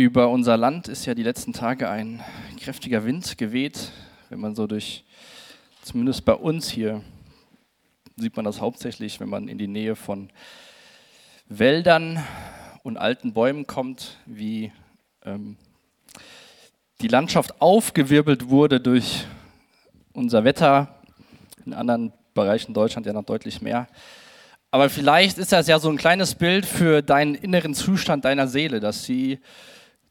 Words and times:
Über 0.00 0.30
unser 0.30 0.56
Land 0.56 0.88
ist 0.88 1.04
ja 1.04 1.14
die 1.14 1.22
letzten 1.22 1.52
Tage 1.52 1.90
ein 1.90 2.24
kräftiger 2.58 3.04
Wind 3.04 3.36
geweht. 3.36 3.92
Wenn 4.30 4.40
man 4.40 4.54
so 4.54 4.66
durch, 4.66 5.04
zumindest 5.82 6.24
bei 6.24 6.32
uns 6.32 6.70
hier, 6.70 7.02
sieht 8.16 8.34
man 8.34 8.46
das 8.46 8.62
hauptsächlich, 8.62 9.20
wenn 9.20 9.28
man 9.28 9.46
in 9.46 9.58
die 9.58 9.68
Nähe 9.68 9.96
von 9.96 10.30
Wäldern 11.50 12.24
und 12.82 12.96
alten 12.96 13.34
Bäumen 13.34 13.66
kommt, 13.66 14.16
wie 14.24 14.72
ähm, 15.26 15.58
die 17.02 17.08
Landschaft 17.08 17.60
aufgewirbelt 17.60 18.48
wurde 18.48 18.80
durch 18.80 19.26
unser 20.14 20.44
Wetter. 20.44 20.98
In 21.66 21.74
anderen 21.74 22.14
Bereichen 22.32 22.72
Deutschland 22.72 23.04
ja 23.04 23.12
noch 23.12 23.26
deutlich 23.26 23.60
mehr. 23.60 23.86
Aber 24.70 24.88
vielleicht 24.88 25.36
ist 25.36 25.52
das 25.52 25.66
ja 25.66 25.78
so 25.78 25.90
ein 25.90 25.98
kleines 25.98 26.36
Bild 26.36 26.64
für 26.64 27.02
deinen 27.02 27.34
inneren 27.34 27.74
Zustand 27.74 28.24
deiner 28.24 28.48
Seele, 28.48 28.80
dass 28.80 29.04
sie 29.04 29.40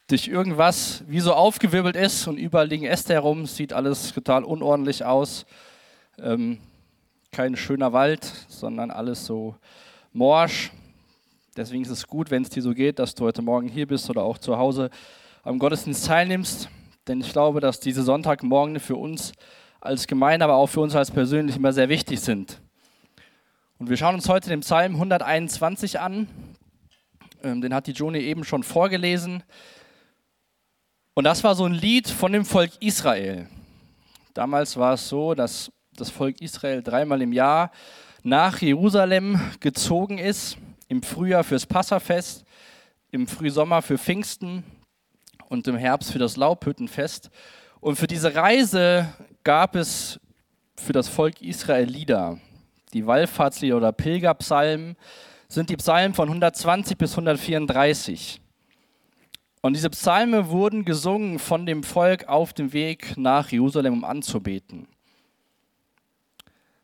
durch 0.10 0.28
irgendwas 0.28 1.04
wie 1.08 1.20
so 1.20 1.34
aufgewirbelt 1.34 1.96
ist 1.96 2.28
und 2.28 2.38
überall 2.38 2.68
liegen 2.68 2.86
Äste 2.86 3.14
herum, 3.14 3.46
sieht 3.46 3.74
alles 3.74 4.12
total 4.12 4.44
unordentlich 4.44 5.06
aus. 5.06 5.46
Ähm, 6.18 6.58
kein 7.32 7.56
schöner 7.56 7.94
Wald, 7.94 8.26
sondern 8.48 8.90
alles 8.90 9.28
so 9.28 9.56
morsch. 10.12 10.72
Deswegen 11.56 11.84
ist 11.84 11.92
es 11.92 12.08
gut, 12.08 12.32
wenn 12.32 12.42
es 12.42 12.50
dir 12.50 12.64
so 12.64 12.74
geht, 12.74 12.98
dass 12.98 13.14
du 13.14 13.24
heute 13.26 13.44
Morgen 13.44 13.68
hier 13.68 13.86
bist 13.86 14.10
oder 14.10 14.24
auch 14.24 14.40
zu 14.40 14.58
Hause 14.58 14.90
am 15.44 15.60
Gottesdienst 15.60 16.08
teilnimmst. 16.08 16.70
Denn 17.08 17.22
ich 17.22 17.32
glaube, 17.32 17.60
dass 17.60 17.80
diese 17.80 18.02
Sonntagmorgen 18.02 18.80
für 18.80 18.96
uns 18.96 19.32
als 19.80 20.08
Gemeinde, 20.08 20.44
aber 20.44 20.56
auch 20.56 20.68
für 20.68 20.82
uns 20.82 20.96
als 20.96 21.12
persönlich 21.12 21.56
immer 21.56 21.72
sehr 21.72 21.88
wichtig 21.88 22.20
sind. 22.20 22.60
Und 23.78 23.92
wir 23.92 23.98
schauen 23.98 24.16
uns 24.16 24.28
heute 24.28 24.50
den 24.50 24.62
Psalm 24.62 24.96
121 24.96 26.00
an. 26.00 26.28
Ähm, 27.44 27.62
den 27.62 27.76
hat 27.76 27.86
die 27.86 27.92
Joni 27.92 28.20
eben 28.20 28.44
schon 28.44 28.64
vorgelesen. 28.64 29.44
Und 31.20 31.26
das 31.26 31.44
war 31.44 31.54
so 31.54 31.66
ein 31.66 31.74
Lied 31.74 32.08
von 32.10 32.32
dem 32.32 32.46
Volk 32.46 32.72
Israel. 32.80 33.46
Damals 34.34 34.78
war 34.78 34.94
es 34.94 35.10
so, 35.10 35.36
dass 35.36 35.70
das 35.92 36.10
Volk 36.10 36.40
Israel 36.40 36.82
dreimal 36.82 37.22
im 37.22 37.34
Jahr 37.34 37.72
nach 38.24 38.62
Jerusalem 38.62 39.38
gezogen 39.60 40.18
ist. 40.18 40.56
Im 40.88 41.04
Frühjahr 41.04 41.44
fürs 41.44 41.66
Passafest, 41.66 42.46
im 43.12 43.28
Frühsommer 43.28 43.82
für 43.82 43.98
Pfingsten 43.98 44.64
und 45.50 45.68
im 45.68 45.76
Herbst 45.76 46.14
für 46.14 46.20
das 46.20 46.38
Laubhüttenfest. 46.38 47.30
Und 47.82 47.98
für 47.98 48.08
diese 48.08 48.34
Reise 48.34 49.14
gab 49.44 49.76
es 49.76 50.22
für 50.78 50.94
das 50.94 51.10
Volk 51.10 51.42
Israel 51.42 51.90
Lieder. 51.90 52.40
Die 52.94 53.06
Wallfahrtslieder 53.06 53.76
oder 53.76 53.92
Pilgerpsalmen 53.92 54.96
sind 55.50 55.70
die 55.70 55.76
Psalmen 55.76 56.14
von 56.14 56.30
120 56.30 56.98
bis 56.98 57.12
134. 57.12 58.40
Und 59.62 59.76
diese 59.76 59.90
Psalme 59.90 60.50
wurden 60.50 60.86
gesungen 60.86 61.38
von 61.38 61.66
dem 61.66 61.84
Volk 61.84 62.28
auf 62.28 62.54
dem 62.54 62.72
Weg 62.72 63.18
nach 63.18 63.52
Jerusalem, 63.52 63.94
um 63.94 64.04
anzubeten. 64.06 64.88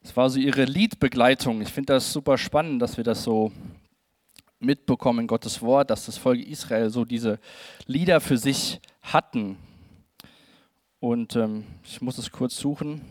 Es 0.04 0.16
war 0.18 0.30
so 0.30 0.40
ihre 0.40 0.66
Liedbegleitung. 0.66 1.62
Ich 1.62 1.70
finde 1.70 1.94
das 1.94 2.12
super 2.12 2.38
spannend, 2.38 2.81
dass 2.81 2.98
wir 2.98 3.06
das 3.06 3.23
so 3.23 3.52
mitbekommen 4.59 5.22
in 5.22 5.28
Gottes 5.28 5.62
Wort, 5.62 5.90
dass 5.90 6.06
das 6.06 6.18
Volk 6.18 6.46
Israel 6.46 6.90
so 6.90 7.06
diese 7.06 7.40
Lieder 7.86 8.20
für 8.20 8.38
sich 8.38 8.81
hatten. 9.02 9.58
Und 11.00 11.36
ähm, 11.38 11.66
ich 11.84 12.02
muss 12.02 12.18
es 12.18 12.31
kurz 12.31 12.58
suchen. 12.58 13.02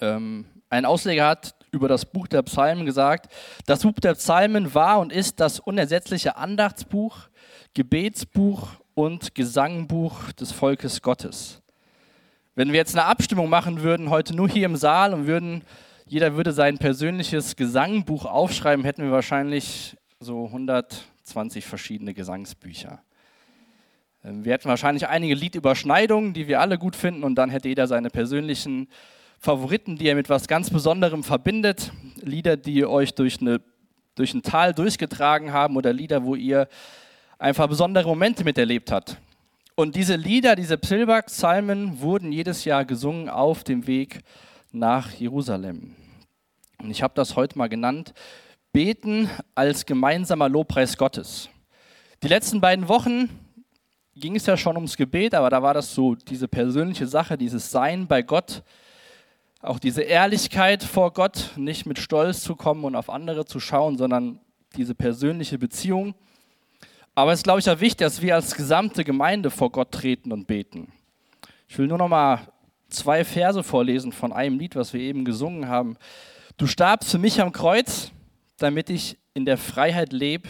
Ähm, 0.00 0.46
ein 0.70 0.84
Ausleger 0.84 1.26
hat 1.26 1.54
über 1.70 1.88
das 1.88 2.06
Buch 2.06 2.28
der 2.28 2.42
Psalmen 2.42 2.86
gesagt, 2.86 3.32
das 3.66 3.82
Buch 3.82 3.94
der 3.94 4.14
Psalmen 4.14 4.74
war 4.74 5.00
und 5.00 5.12
ist 5.12 5.40
das 5.40 5.58
unersetzliche 5.58 6.36
Andachtsbuch, 6.36 7.28
Gebetsbuch 7.74 8.68
und 8.94 9.34
Gesangbuch 9.34 10.30
des 10.32 10.52
Volkes 10.52 11.02
Gottes. 11.02 11.60
Wenn 12.54 12.68
wir 12.68 12.76
jetzt 12.76 12.94
eine 12.94 13.06
Abstimmung 13.06 13.50
machen 13.50 13.82
würden, 13.82 14.10
heute 14.10 14.34
nur 14.36 14.48
hier 14.48 14.66
im 14.66 14.76
Saal 14.76 15.12
und 15.12 15.26
würden, 15.26 15.62
jeder 16.06 16.36
würde 16.36 16.52
sein 16.52 16.78
persönliches 16.78 17.56
Gesangbuch 17.56 18.26
aufschreiben, 18.26 18.84
hätten 18.84 19.02
wir 19.02 19.10
wahrscheinlich 19.10 19.96
so 20.20 20.46
120 20.46 21.64
verschiedene 21.64 22.14
Gesangsbücher. 22.14 23.02
Ähm, 24.24 24.44
wir 24.44 24.52
hätten 24.52 24.68
wahrscheinlich 24.68 25.08
einige 25.08 25.34
Liedüberschneidungen, 25.34 26.32
die 26.32 26.46
wir 26.46 26.60
alle 26.60 26.78
gut 26.78 26.94
finden, 26.94 27.24
und 27.24 27.34
dann 27.34 27.50
hätte 27.50 27.68
jeder 27.68 27.88
seine 27.88 28.10
persönlichen 28.10 28.88
Favoriten, 29.40 29.96
die 29.96 30.06
er 30.06 30.14
mit 30.14 30.28
was 30.28 30.46
ganz 30.46 30.70
Besonderem 30.70 31.24
verbindet, 31.24 31.92
Lieder, 32.22 32.56
die 32.56 32.86
euch 32.86 33.16
durch, 33.16 33.40
eine, 33.40 33.60
durch 34.14 34.32
ein 34.32 34.42
Tal 34.42 34.72
durchgetragen 34.72 35.52
haben 35.52 35.76
oder 35.76 35.92
Lieder, 35.92 36.22
wo 36.22 36.36
ihr 36.36 36.68
einfach 37.38 37.68
besondere 37.68 38.08
Momente 38.08 38.44
miterlebt 38.44 38.90
habt. 38.90 39.18
Und 39.76 39.96
diese 39.96 40.16
Lieder, 40.16 40.54
diese 40.54 40.78
Psalmen 40.78 42.00
wurden 42.00 42.30
jedes 42.30 42.64
Jahr 42.64 42.84
gesungen 42.84 43.28
auf 43.28 43.64
dem 43.64 43.86
Weg 43.86 44.20
nach 44.70 45.10
Jerusalem. 45.12 45.96
Und 46.78 46.90
ich 46.90 47.02
habe 47.02 47.14
das 47.16 47.34
heute 47.34 47.58
mal 47.58 47.68
genannt, 47.68 48.14
Beten 48.72 49.30
als 49.54 49.86
gemeinsamer 49.86 50.48
Lobpreis 50.48 50.96
Gottes. 50.96 51.48
Die 52.22 52.28
letzten 52.28 52.60
beiden 52.60 52.88
Wochen 52.88 53.28
ging 54.16 54.36
es 54.36 54.46
ja 54.46 54.56
schon 54.56 54.76
ums 54.76 54.96
Gebet, 54.96 55.34
aber 55.34 55.50
da 55.50 55.62
war 55.62 55.74
das 55.74 55.94
so 55.94 56.14
diese 56.14 56.48
persönliche 56.48 57.06
Sache, 57.06 57.36
dieses 57.36 57.70
Sein 57.70 58.06
bei 58.06 58.22
Gott, 58.22 58.62
auch 59.60 59.78
diese 59.78 60.02
Ehrlichkeit 60.02 60.82
vor 60.82 61.12
Gott, 61.12 61.52
nicht 61.56 61.86
mit 61.86 61.98
Stolz 61.98 62.42
zu 62.42 62.54
kommen 62.54 62.84
und 62.84 62.96
auf 62.96 63.10
andere 63.10 63.44
zu 63.44 63.60
schauen, 63.60 63.96
sondern 63.96 64.40
diese 64.76 64.94
persönliche 64.94 65.58
Beziehung. 65.58 66.14
Aber 67.14 67.32
es 67.32 67.40
ist, 67.40 67.44
glaube 67.44 67.60
ich, 67.60 67.70
auch 67.70 67.80
wichtig, 67.80 68.06
dass 68.06 68.22
wir 68.22 68.34
als 68.34 68.54
gesamte 68.54 69.04
Gemeinde 69.04 69.50
vor 69.50 69.70
Gott 69.70 69.92
treten 69.92 70.32
und 70.32 70.46
beten. 70.46 70.92
Ich 71.68 71.78
will 71.78 71.86
nur 71.86 71.98
noch 71.98 72.08
mal 72.08 72.40
zwei 72.88 73.24
Verse 73.24 73.62
vorlesen 73.62 74.12
von 74.12 74.32
einem 74.32 74.58
Lied, 74.58 74.76
was 74.76 74.92
wir 74.92 75.00
eben 75.00 75.24
gesungen 75.24 75.68
haben. 75.68 75.96
Du 76.56 76.66
starbst 76.66 77.10
für 77.10 77.18
mich 77.18 77.40
am 77.40 77.52
Kreuz, 77.52 78.10
damit 78.58 78.90
ich 78.90 79.18
in 79.32 79.44
der 79.44 79.58
Freiheit 79.58 80.12
lebe, 80.12 80.48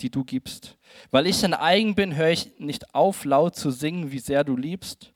die 0.00 0.10
du 0.10 0.24
gibst. 0.24 0.76
Weil 1.10 1.26
ich 1.26 1.40
dein 1.40 1.54
eigen 1.54 1.94
bin, 1.94 2.16
höre 2.16 2.30
ich 2.30 2.58
nicht 2.58 2.94
auf, 2.94 3.24
laut 3.24 3.56
zu 3.56 3.70
singen, 3.70 4.12
wie 4.12 4.18
sehr 4.18 4.44
du 4.44 4.56
liebst. 4.56 5.12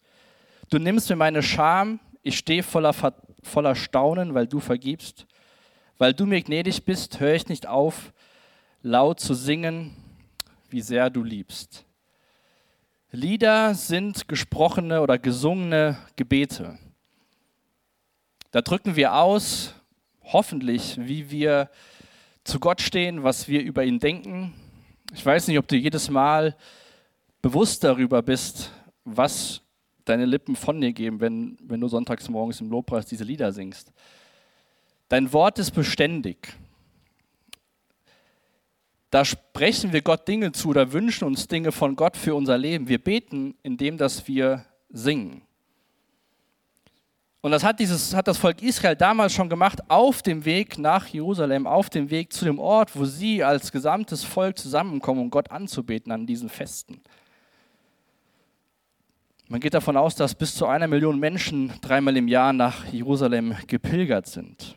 Du 0.71 0.79
nimmst 0.79 1.11
mir 1.11 1.17
meine 1.17 1.43
Scham, 1.43 2.01
ich 2.23 2.39
stehe 2.39 2.63
voller 2.63 2.95
voller 3.43 3.75
Staunen, 3.75 4.35
weil 4.35 4.47
du 4.47 4.61
vergibst. 4.61 5.27
Weil 5.99 6.15
du 6.15 6.27
mir 6.27 6.43
gnädig 6.43 6.85
bist, 6.85 7.21
höre 7.21 7.35
ich 7.35 7.49
nicht 7.49 7.67
auf, 7.67 8.13
laut 8.83 9.21
zu 9.21 9.35
singen, 9.35 9.97
wie 10.73 10.81
sehr 10.81 11.11
du 11.11 11.23
liebst. 11.23 11.85
Lieder 13.13 13.75
sind 13.75 14.29
gesprochene 14.29 15.03
oder 15.03 15.19
gesungene 15.19 15.99
Gebete. 16.17 16.79
Da 18.53 18.63
drücken 18.63 18.97
wir 18.97 19.15
aus, 19.15 19.75
hoffentlich, 20.23 20.97
wie 20.99 21.31
wir 21.31 21.71
zu 22.45 22.61
Gott 22.61 22.81
stehen, 22.81 23.23
was 23.23 23.49
wir 23.49 23.63
über 23.63 23.85
ihn 23.85 23.99
denken. 23.99 24.55
Ich 25.13 25.25
weiß 25.25 25.49
nicht, 25.49 25.59
ob 25.59 25.69
du 25.69 25.77
jedes 25.77 26.09
Mal 26.11 26.57
bewusst 27.43 27.85
darüber 27.85 28.23
bist, 28.23 28.73
was 29.05 29.63
deine 30.05 30.25
Lippen 30.25 30.57
von 30.57 30.81
dir 30.81 30.93
geben, 30.93 31.21
wenn, 31.21 31.57
wenn 31.63 31.81
du 31.81 31.89
sonntags 31.89 32.29
morgens 32.29 32.61
im 32.61 32.71
Lobpreis 32.71 33.07
diese 33.07 33.25
Lieder 33.25 33.53
singst. 33.53 33.93
Dein 35.09 35.33
Wort 35.33 35.59
ist 35.59 35.73
beständig. 35.73 36.55
Da 39.11 39.25
sprechen 39.25 39.93
wir 39.93 40.03
Gott 40.03 40.27
Dinge 40.29 40.53
zu 40.53 40.69
oder 40.69 40.93
wünschen 40.93 41.25
uns 41.25 41.49
Dinge 41.49 41.73
von 41.73 41.97
Gott 41.97 42.17
für 42.17 42.35
unser 42.35 42.57
Leben. 42.57 42.89
Wir 42.89 43.03
beten, 43.03 43.57
indem 43.63 43.99
dass 43.99 44.27
wir 44.29 44.65
singen. 44.89 45.43
Und 47.43 47.53
das 47.53 47.65
hat, 47.65 47.81
dieses, 47.81 48.15
hat 48.15 48.29
das 48.29 48.37
Volk 48.37 48.63
Israel 48.63 48.95
damals 48.95 49.33
schon 49.33 49.49
gemacht, 49.49 49.81
auf 49.89 50.21
dem 50.23 50.45
Weg 50.45 50.79
nach 50.79 51.07
Jerusalem, 51.07 51.67
auf 51.67 51.89
dem 51.89 52.11
Weg 52.11 52.33
zu 52.33 52.45
dem 52.45 52.59
Ort, 52.59 52.95
wo 52.95 53.07
sie 53.07 53.43
als 53.43 53.73
gesamtes 53.73 54.25
Volk 54.25 54.59
zusammenkommen, 54.59 55.23
um 55.23 55.31
Gott 55.31 55.51
anzubeten 55.51 56.13
an 56.13 56.27
diesen 56.27 56.51
Festen. 56.51 57.01
Man 59.49 59.59
geht 59.59 59.75
davon 59.75 59.97
aus, 59.97 60.15
dass 60.15 60.35
bis 60.35 60.55
zu 60.55 60.67
einer 60.67 60.87
Million 60.87 61.19
Menschen 61.19 61.73
dreimal 61.81 62.17
im 62.17 62.29
Jahr 62.29 62.53
nach 62.53 62.85
Jerusalem 62.93 63.57
gepilgert 63.67 64.27
sind. 64.27 64.77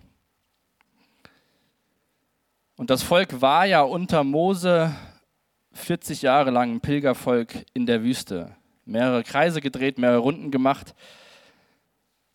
Und 2.75 2.89
das 2.89 3.03
Volk 3.03 3.41
war 3.41 3.65
ja 3.65 3.81
unter 3.81 4.23
Mose 4.23 4.95
40 5.73 6.23
Jahre 6.23 6.49
lang 6.49 6.71
ein 6.71 6.81
Pilgervolk 6.81 7.65
in 7.73 7.85
der 7.85 8.03
Wüste. 8.03 8.55
Mehrere 8.85 9.23
Kreise 9.23 9.61
gedreht, 9.61 9.97
mehrere 9.97 10.19
Runden 10.19 10.49
gemacht. 10.49 10.95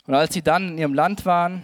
Und 0.07 0.15
als 0.15 0.33
sie 0.33 0.41
dann 0.41 0.69
in 0.69 0.77
ihrem 0.77 0.93
Land 0.93 1.25
waren, 1.25 1.63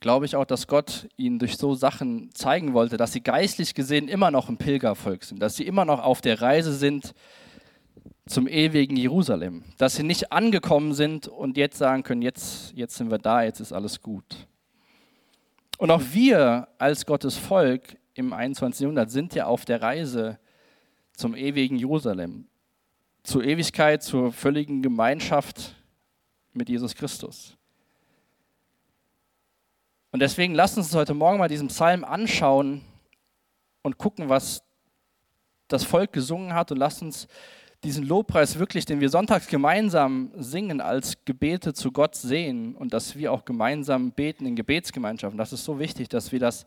glaube 0.00 0.26
ich 0.26 0.36
auch, 0.36 0.44
dass 0.44 0.66
Gott 0.66 1.08
ihnen 1.16 1.38
durch 1.38 1.56
so 1.56 1.74
Sachen 1.74 2.30
zeigen 2.34 2.74
wollte, 2.74 2.96
dass 2.96 3.12
sie 3.12 3.22
geistlich 3.22 3.74
gesehen 3.74 4.08
immer 4.08 4.30
noch 4.30 4.48
ein 4.48 4.58
Pilgervolk 4.58 5.24
sind, 5.24 5.40
dass 5.40 5.56
sie 5.56 5.66
immer 5.66 5.84
noch 5.84 6.02
auf 6.02 6.20
der 6.20 6.42
Reise 6.42 6.74
sind 6.74 7.14
zum 8.26 8.48
ewigen 8.48 8.96
Jerusalem, 8.96 9.64
dass 9.78 9.96
sie 9.96 10.02
nicht 10.02 10.32
angekommen 10.32 10.94
sind 10.94 11.28
und 11.28 11.56
jetzt 11.56 11.78
sagen 11.78 12.02
können, 12.02 12.22
jetzt, 12.22 12.72
jetzt 12.74 12.96
sind 12.96 13.10
wir 13.10 13.18
da, 13.18 13.42
jetzt 13.42 13.60
ist 13.60 13.72
alles 13.72 14.02
gut. 14.02 14.46
Und 15.78 15.90
auch 15.90 16.02
wir 16.12 16.68
als 16.78 17.04
Gottes 17.04 17.36
Volk 17.36 17.96
im 18.14 18.32
21. 18.32 18.82
Jahrhundert 18.82 19.10
sind 19.10 19.34
ja 19.34 19.46
auf 19.46 19.64
der 19.64 19.82
Reise 19.82 20.38
zum 21.12 21.34
ewigen 21.34 21.76
Jerusalem, 21.76 22.46
zur 23.22 23.44
Ewigkeit, 23.44 24.02
zur 24.02 24.32
völligen 24.32 24.82
Gemeinschaft 24.82 25.74
mit 26.52 26.68
Jesus 26.68 26.94
Christus. 26.94 27.56
Und 30.12 30.20
deswegen 30.20 30.54
lasst 30.54 30.76
uns 30.78 30.94
heute 30.94 31.14
Morgen 31.14 31.38
mal 31.38 31.48
diesen 31.48 31.68
Psalm 31.68 32.04
anschauen 32.04 32.82
und 33.82 33.98
gucken, 33.98 34.28
was 34.28 34.62
das 35.66 35.82
Volk 35.82 36.12
gesungen 36.12 36.54
hat 36.54 36.70
und 36.70 36.78
lasst 36.78 37.02
uns 37.02 37.26
diesen 37.84 38.04
Lobpreis 38.06 38.58
wirklich, 38.58 38.86
den 38.86 39.00
wir 39.00 39.10
sonntags 39.10 39.46
gemeinsam 39.46 40.30
singen, 40.36 40.80
als 40.80 41.24
Gebete 41.24 41.74
zu 41.74 41.92
Gott 41.92 42.16
sehen 42.16 42.74
und 42.74 42.94
dass 42.94 43.14
wir 43.14 43.30
auch 43.30 43.44
gemeinsam 43.44 44.10
beten 44.10 44.46
in 44.46 44.56
Gebetsgemeinschaften. 44.56 45.38
Das 45.38 45.52
ist 45.52 45.64
so 45.64 45.78
wichtig, 45.78 46.08
dass 46.08 46.32
wir 46.32 46.40
das 46.40 46.66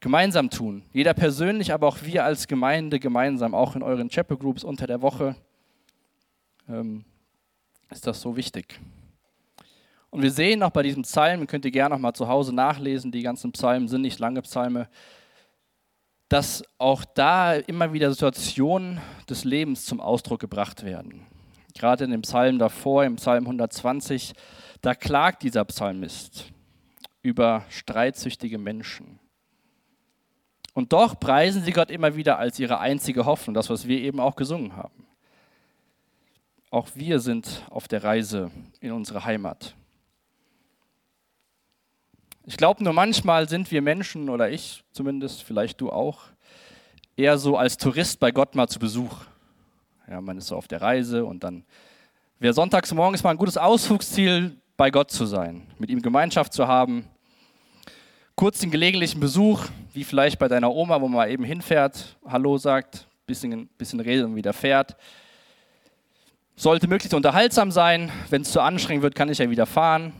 gemeinsam 0.00 0.50
tun. 0.50 0.82
Jeder 0.92 1.14
persönlich, 1.14 1.72
aber 1.72 1.88
auch 1.88 2.02
wir 2.02 2.24
als 2.24 2.46
Gemeinde 2.46 3.00
gemeinsam, 3.00 3.54
auch 3.54 3.74
in 3.74 3.82
euren 3.82 4.10
Chapel 4.10 4.36
Groups 4.36 4.64
unter 4.64 4.86
der 4.86 5.02
Woche, 5.02 5.34
ähm, 6.68 7.04
ist 7.90 8.06
das 8.06 8.20
so 8.20 8.36
wichtig. 8.36 8.78
Und 10.10 10.22
wir 10.22 10.30
sehen 10.30 10.62
auch 10.62 10.70
bei 10.70 10.82
diesem 10.82 11.02
Psalm, 11.02 11.46
könnt 11.46 11.64
ihr 11.64 11.70
gerne 11.70 11.94
noch 11.94 12.00
mal 12.00 12.14
zu 12.14 12.28
Hause 12.28 12.54
nachlesen, 12.54 13.10
die 13.10 13.22
ganzen 13.22 13.52
Psalmen 13.52 13.88
sind 13.88 14.02
nicht 14.02 14.18
lange 14.18 14.42
Psalme, 14.42 14.88
dass 16.28 16.62
auch 16.76 17.04
da 17.04 17.54
immer 17.54 17.92
wieder 17.92 18.10
Situationen 18.10 19.00
des 19.28 19.44
Lebens 19.44 19.86
zum 19.86 20.00
Ausdruck 20.00 20.40
gebracht 20.40 20.84
werden. 20.84 21.26
Gerade 21.74 22.04
in 22.04 22.10
dem 22.10 22.22
Psalm 22.22 22.58
davor, 22.58 23.04
im 23.04 23.16
Psalm 23.16 23.44
120, 23.44 24.34
da 24.82 24.94
klagt 24.94 25.42
dieser 25.42 25.64
Psalmist 25.64 26.52
über 27.22 27.64
streitsüchtige 27.68 28.58
Menschen. 28.58 29.18
Und 30.74 30.92
doch 30.92 31.18
preisen 31.18 31.62
sie 31.62 31.72
Gott 31.72 31.90
immer 31.90 32.14
wieder 32.14 32.38
als 32.38 32.58
ihre 32.58 32.78
einzige 32.78 33.24
Hoffnung, 33.24 33.54
das, 33.54 33.70
was 33.70 33.88
wir 33.88 33.98
eben 34.00 34.20
auch 34.20 34.36
gesungen 34.36 34.76
haben. 34.76 35.06
Auch 36.70 36.88
wir 36.94 37.18
sind 37.20 37.64
auf 37.70 37.88
der 37.88 38.04
Reise 38.04 38.50
in 38.80 38.92
unsere 38.92 39.24
Heimat. 39.24 39.74
Ich 42.48 42.56
glaube 42.56 42.82
nur 42.82 42.94
manchmal 42.94 43.46
sind 43.46 43.70
wir 43.70 43.82
Menschen, 43.82 44.30
oder 44.30 44.48
ich 44.48 44.82
zumindest, 44.92 45.42
vielleicht 45.42 45.82
du 45.82 45.90
auch, 45.90 46.20
eher 47.14 47.36
so 47.36 47.58
als 47.58 47.76
Tourist 47.76 48.20
bei 48.20 48.30
Gott 48.30 48.54
mal 48.54 48.66
zu 48.68 48.78
Besuch. 48.78 49.14
Ja, 50.08 50.22
man 50.22 50.38
ist 50.38 50.46
so 50.46 50.56
auf 50.56 50.66
der 50.66 50.80
Reise 50.80 51.26
und 51.26 51.44
dann 51.44 51.66
wäre 52.38 52.54
sonntags 52.54 52.94
morgens 52.94 53.22
mal 53.22 53.32
ein 53.32 53.36
gutes 53.36 53.58
Ausflugsziel, 53.58 54.56
bei 54.78 54.90
Gott 54.90 55.10
zu 55.10 55.26
sein, 55.26 55.66
mit 55.78 55.90
ihm 55.90 56.00
Gemeinschaft 56.00 56.54
zu 56.54 56.66
haben. 56.66 57.04
Kurz 58.34 58.60
den 58.60 58.70
gelegentlichen 58.70 59.20
Besuch, 59.20 59.66
wie 59.92 60.04
vielleicht 60.04 60.38
bei 60.38 60.48
deiner 60.48 60.72
Oma, 60.72 61.02
wo 61.02 61.08
man 61.08 61.28
eben 61.28 61.44
hinfährt, 61.44 62.16
Hallo 62.26 62.56
sagt, 62.56 63.08
bisschen, 63.26 63.68
bisschen 63.76 64.00
redet 64.00 64.24
und 64.24 64.36
wieder 64.36 64.54
fährt. 64.54 64.96
Sollte 66.56 66.88
möglichst 66.88 67.12
unterhaltsam 67.12 67.70
sein. 67.70 68.10
Wenn 68.30 68.40
es 68.40 68.52
zu 68.52 68.62
anstrengend 68.62 69.02
wird, 69.02 69.14
kann 69.14 69.28
ich 69.28 69.36
ja 69.36 69.50
wieder 69.50 69.66
fahren. 69.66 70.14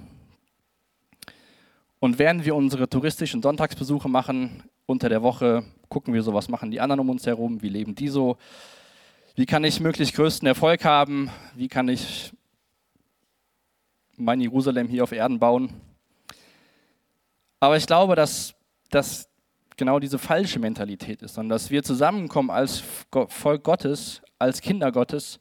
Und 2.01 2.19
während 2.19 2.45
wir 2.45 2.55
unsere 2.55 2.89
touristischen 2.89 3.43
Sonntagsbesuche 3.43 4.09
machen, 4.09 4.63
unter 4.87 5.09
der 5.09 5.23
Woche 5.23 5.65
gucken 5.89 6.15
wir 6.15 6.23
so, 6.23 6.33
was 6.33 6.49
machen 6.49 6.71
die 6.71 6.81
anderen 6.81 7.01
um 7.01 7.11
uns 7.11 7.27
herum, 7.27 7.61
wie 7.63 7.69
leben 7.69 7.95
die 7.95 8.09
so, 8.09 8.37
wie 9.35 9.47
kann 9.47 9.65
ich 9.65 9.81
möglichst 9.81 10.15
größten 10.15 10.47
Erfolg 10.47 10.85
haben, 10.85 11.31
wie 11.55 11.69
kann 11.69 11.89
ich 11.89 12.33
mein 14.17 14.41
Jerusalem 14.41 14.89
hier 14.89 15.05
auf 15.05 15.13
Erden 15.13 15.39
bauen. 15.39 15.71
Aber 17.61 17.77
ich 17.77 17.87
glaube, 17.87 18.15
dass 18.15 18.55
das 18.91 19.29
genau 19.77 19.99
diese 19.99 20.19
falsche 20.19 20.59
Mentalität 20.59 21.23
ist, 21.23 21.35
sondern 21.35 21.51
dass 21.51 21.71
wir 21.71 21.83
zusammenkommen 21.83 22.51
als 22.51 22.83
Volk 23.29 23.65
Gottes, 23.65 24.23
als 24.39 24.61
Kinder 24.61 24.93
Gottes, 24.93 25.39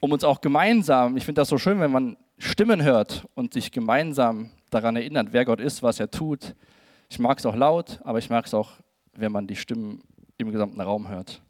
um 0.00 0.12
uns 0.12 0.24
auch 0.24 0.40
gemeinsam, 0.40 1.16
ich 1.16 1.24
finde 1.24 1.40
das 1.40 1.48
so 1.48 1.58
schön, 1.58 1.80
wenn 1.80 1.90
man 1.90 2.16
Stimmen 2.38 2.82
hört 2.82 3.26
und 3.34 3.54
sich 3.54 3.70
gemeinsam 3.70 4.50
daran 4.74 4.96
erinnert, 4.96 5.28
wer 5.30 5.44
Gott 5.44 5.60
ist, 5.60 5.82
was 5.82 6.00
er 6.00 6.10
tut. 6.10 6.54
Ich 7.08 7.18
mag 7.18 7.38
es 7.38 7.46
auch 7.46 7.56
laut, 7.56 8.00
aber 8.04 8.18
ich 8.18 8.30
mag 8.30 8.46
es 8.46 8.54
auch, 8.54 8.72
wenn 9.12 9.32
man 9.32 9.46
die 9.46 9.56
Stimmen 9.56 10.02
im 10.38 10.50
gesamten 10.50 10.80
Raum 10.80 11.08
hört. 11.08 11.40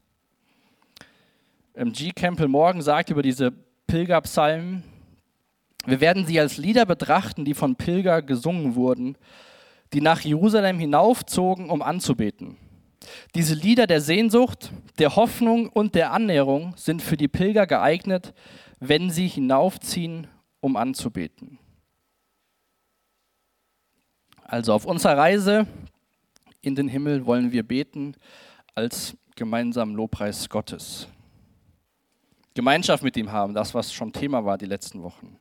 G. 1.76 2.12
Campbell 2.12 2.48
Morgan 2.48 2.82
sagt 2.82 3.10
über 3.10 3.22
diese 3.22 3.52
Pilgerpsalmen, 3.86 4.84
wir 5.86 6.00
werden 6.00 6.24
sie 6.26 6.38
als 6.40 6.56
Lieder 6.56 6.86
betrachten, 6.86 7.44
die 7.44 7.54
von 7.54 7.76
Pilger 7.76 8.22
gesungen 8.22 8.74
wurden, 8.74 9.16
die 9.92 10.00
nach 10.00 10.20
Jerusalem 10.20 10.78
hinaufzogen, 10.78 11.68
um 11.70 11.82
anzubeten. 11.82 12.56
Diese 13.34 13.54
Lieder 13.54 13.86
der 13.86 14.00
Sehnsucht, 14.00 14.72
der 14.98 15.16
Hoffnung 15.16 15.68
und 15.68 15.94
der 15.94 16.12
Annäherung 16.12 16.74
sind 16.76 17.02
für 17.02 17.16
die 17.16 17.28
Pilger 17.28 17.66
geeignet, 17.66 18.32
wenn 18.80 19.10
sie 19.10 19.28
hinaufziehen, 19.28 20.26
um 20.60 20.76
anzubeten. 20.76 21.58
Also 24.44 24.74
auf 24.74 24.84
unserer 24.84 25.16
Reise 25.16 25.66
in 26.60 26.74
den 26.74 26.88
Himmel 26.88 27.24
wollen 27.26 27.50
wir 27.50 27.62
beten 27.62 28.14
als 28.74 29.16
gemeinsamen 29.36 29.94
Lobpreis 29.94 30.48
Gottes. 30.48 31.08
Gemeinschaft 32.54 33.02
mit 33.02 33.16
ihm 33.16 33.32
haben, 33.32 33.54
das, 33.54 33.74
was 33.74 33.92
schon 33.92 34.12
Thema 34.12 34.44
war 34.44 34.58
die 34.58 34.66
letzten 34.66 35.02
Wochen. 35.02 35.38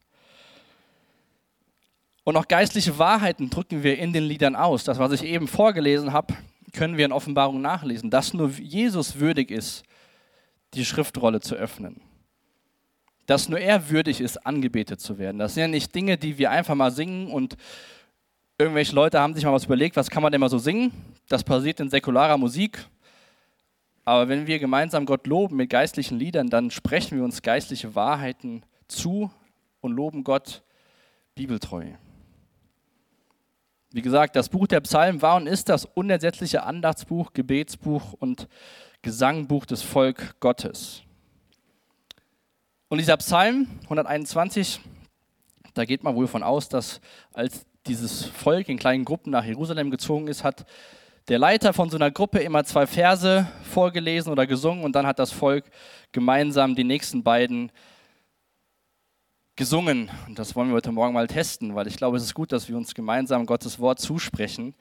Und 2.24 2.38
auch 2.38 2.48
geistliche 2.48 2.98
Wahrheiten 2.98 3.50
drücken 3.50 3.84
wir 3.84 4.00
in 4.00 4.14
den 4.14 4.24
Liedern 4.24 4.56
aus. 4.56 4.86
Das, 4.86 4.98
was 4.98 5.12
ich 5.12 5.24
eben 5.26 5.48
vorgelesen 5.48 6.14
habe, 6.14 6.34
können 6.72 6.98
wir 6.98 7.06
in 7.06 7.12
Offenbarung 7.12 7.62
nachlesen, 7.62 8.10
dass 8.10 8.34
nur 8.34 8.50
Jesus 8.50 9.20
würdig 9.20 9.52
ist, 9.52 9.84
die 10.74 10.86
Schriftrolle 10.86 11.42
zu 11.42 11.56
öffnen. 11.56 12.02
Dass 13.26 13.50
nur 13.50 13.60
er 13.60 13.90
würdig 13.90 14.22
ist, 14.22 14.46
angebetet 14.46 15.02
zu 15.02 15.18
werden. 15.18 15.38
Das 15.38 15.54
sind 15.54 15.62
ja 15.62 15.68
nicht 15.68 15.94
Dinge, 15.94 16.18
die 16.18 16.38
wir 16.38 16.50
einfach 16.50 16.76
mal 16.76 16.92
singen 16.92 17.28
und 17.28 17.58
irgendwelche 18.58 18.96
Leute 18.96 19.20
haben 19.20 19.34
sich 19.34 19.44
mal 19.44 19.54
was 19.54 19.66
überlegt, 19.66 19.96
was 19.96 20.10
kann 20.10 20.24
man 20.24 20.32
denn 20.32 20.42
mal 20.42 20.50
so 20.50 20.58
singen? 20.58 20.92
Das 21.28 21.44
passiert 21.44 21.80
in 21.80 21.90
säkularer 21.90 22.38
Musik. 22.38 22.86
Aber 24.06 24.28
wenn 24.28 24.48
wir 24.48 24.60
gemeinsam 24.60 25.06
Gott 25.06 25.28
loben 25.28 25.56
mit 25.56 25.70
geistlichen 25.70 26.20
Liedern, 26.20 26.50
dann 26.50 26.72
sprechen 26.72 27.18
wir 27.18 27.24
uns 27.24 27.42
geistliche 27.42 27.96
Wahrheiten 27.96 28.64
zu 28.88 29.32
und 29.82 29.94
loben 29.94 30.24
Gott 30.24 30.64
bibeltreu. 31.36 31.86
Wie 33.92 34.02
gesagt, 34.02 34.36
das 34.36 34.50
Buch 34.50 34.68
der 34.68 34.82
Psalmen 34.82 35.22
war 35.22 35.38
und 35.38 35.48
ist 35.48 35.70
das 35.70 35.86
unersetzliche 35.86 36.64
Andachtsbuch, 36.64 37.32
Gebetsbuch 37.34 38.14
und 38.14 38.48
Gesangbuch 39.04 39.66
des 39.66 39.84
Volk 39.84 40.40
Gottes. 40.40 41.04
Und 42.89 42.98
dieser 42.98 43.18
Psalm 43.18 43.68
121, 43.84 44.80
da 45.74 45.86
geht 45.86 46.04
man 46.04 46.16
wohl 46.16 46.27
von 46.27 46.44
aus, 46.44 46.70
dass 46.70 47.01
als 47.34 47.66
dieses 47.88 48.25
Volk 48.25 48.70
in 48.70 48.78
kleinen 48.78 49.06
Gruppen 49.06 49.32
nach 49.32 49.46
Jerusalem 49.46 49.92
gezogen 49.92 50.28
ist, 50.28 50.44
hat 50.44 50.66
der 51.28 51.40
Leiter 51.40 51.74
von 51.74 51.90
so 51.90 51.98
einer 51.98 52.12
Gruppe 52.12 52.40
immer 52.40 52.63
zwei 52.63 52.86
Verse 52.86 53.48
vorgelesen 53.63 54.32
oder 54.32 54.46
gesungen 54.46 54.84
und 54.84 54.94
dann 54.94 55.08
hat 55.08 55.20
das 55.20 55.32
Volk 55.32 55.66
gemeinsam 56.12 56.75
die 56.75 56.84
nächsten 56.84 57.24
beiden 57.24 57.72
gesungen. 59.56 60.10
Und 60.28 60.40
das 60.40 60.56
wollen 60.56 60.70
wir 60.70 60.75
heute 60.75 60.92
Morgen 60.92 61.13
mal 61.13 61.28
testen, 61.28 61.75
weil 61.75 61.88
ich 61.88 61.98
glaube, 61.98 62.18
es 62.18 62.24
ist 62.24 62.34
gut, 62.34 62.52
dass 62.52 62.68
wir 62.68 62.75
uns 62.75 62.94
gemeinsam 62.94 63.46
Gottes 63.46 63.80
Wort 63.80 64.00
zusprechen. 64.00 64.75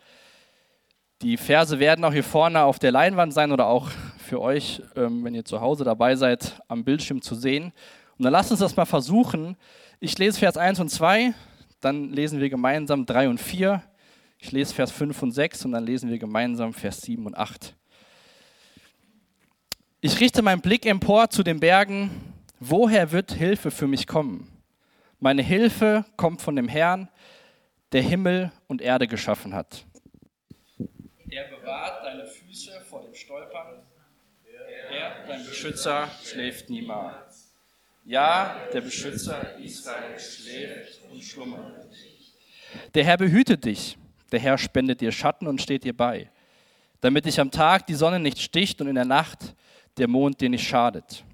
Die 1.20 1.36
Verse 1.36 1.78
werden 1.78 2.04
auch 2.04 2.12
hier 2.12 2.24
vorne 2.24 2.62
auf 2.62 2.78
der 2.78 2.90
Leinwand 2.90 3.32
sein 3.32 3.52
oder 3.52 3.66
auch 3.66 3.90
für 4.18 4.40
euch, 4.40 4.82
ähm, 4.96 5.24
wenn 5.24 5.34
ihr 5.34 5.44
zu 5.44 5.60
Hause 5.60 5.84
dabei 5.84 6.16
seid, 6.16 6.60
am 6.66 6.84
Bildschirm 6.84 7.22
zu 7.22 7.34
sehen. 7.34 7.72
Und 8.18 8.24
dann 8.24 8.32
lasst 8.32 8.50
uns 8.50 8.60
das 8.60 8.76
mal 8.76 8.86
versuchen. 8.86 9.56
Ich 10.00 10.18
lese 10.18 10.38
Vers 10.38 10.56
1 10.56 10.80
und 10.80 10.88
2, 10.88 11.32
dann 11.84 12.10
lesen 12.10 12.40
wir 12.40 12.48
gemeinsam 12.48 13.04
3 13.04 13.28
und 13.28 13.38
4. 13.38 13.82
Ich 14.38 14.52
lese 14.52 14.74
Vers 14.74 14.90
5 14.92 15.22
und 15.22 15.32
6 15.32 15.64
und 15.66 15.72
dann 15.72 15.84
lesen 15.84 16.10
wir 16.10 16.18
gemeinsam 16.18 16.72
Vers 16.72 17.02
7 17.02 17.26
und 17.26 17.36
8. 17.36 17.74
Ich 20.00 20.18
richte 20.20 20.42
meinen 20.42 20.60
Blick 20.60 20.86
empor 20.86 21.30
zu 21.30 21.42
den 21.42 21.60
Bergen. 21.60 22.10
Woher 22.58 23.12
wird 23.12 23.32
Hilfe 23.32 23.70
für 23.70 23.86
mich 23.86 24.06
kommen? 24.06 24.48
Meine 25.18 25.42
Hilfe 25.42 26.04
kommt 26.16 26.42
von 26.42 26.56
dem 26.56 26.68
Herrn, 26.68 27.08
der 27.92 28.02
Himmel 28.02 28.50
und 28.66 28.80
Erde 28.80 29.06
geschaffen 29.06 29.54
hat. 29.54 29.84
Er 31.30 31.44
bewahrt 31.44 32.04
deine 32.04 32.26
Füße 32.26 32.80
vor 32.88 33.02
dem 33.02 33.14
Stolpern. 33.14 33.82
Er, 34.90 35.26
dein 35.26 35.44
Beschützer, 35.44 36.10
schläft 36.22 36.68
niemals. 36.68 37.41
Ja, 38.04 38.56
der 38.72 38.80
Beschützer 38.80 39.58
Israel 39.58 40.18
schläft 40.18 41.00
und 41.10 41.22
schlummert. 41.22 41.86
Der 42.94 43.04
Herr 43.04 43.16
behütet 43.16 43.64
dich. 43.64 43.96
Der 44.32 44.40
Herr 44.40 44.58
spendet 44.58 45.00
dir 45.00 45.12
Schatten 45.12 45.46
und 45.46 45.60
steht 45.60 45.84
dir 45.84 45.96
bei, 45.96 46.30
damit 47.00 47.26
dich 47.26 47.38
am 47.38 47.50
Tag 47.50 47.86
die 47.86 47.94
Sonne 47.94 48.18
nicht 48.18 48.40
sticht 48.40 48.80
und 48.80 48.88
in 48.88 48.94
der 48.94 49.04
Nacht 49.04 49.54
der 49.98 50.08
Mond 50.08 50.40
dir 50.40 50.48
nicht 50.48 50.66
schadet. 50.66 51.24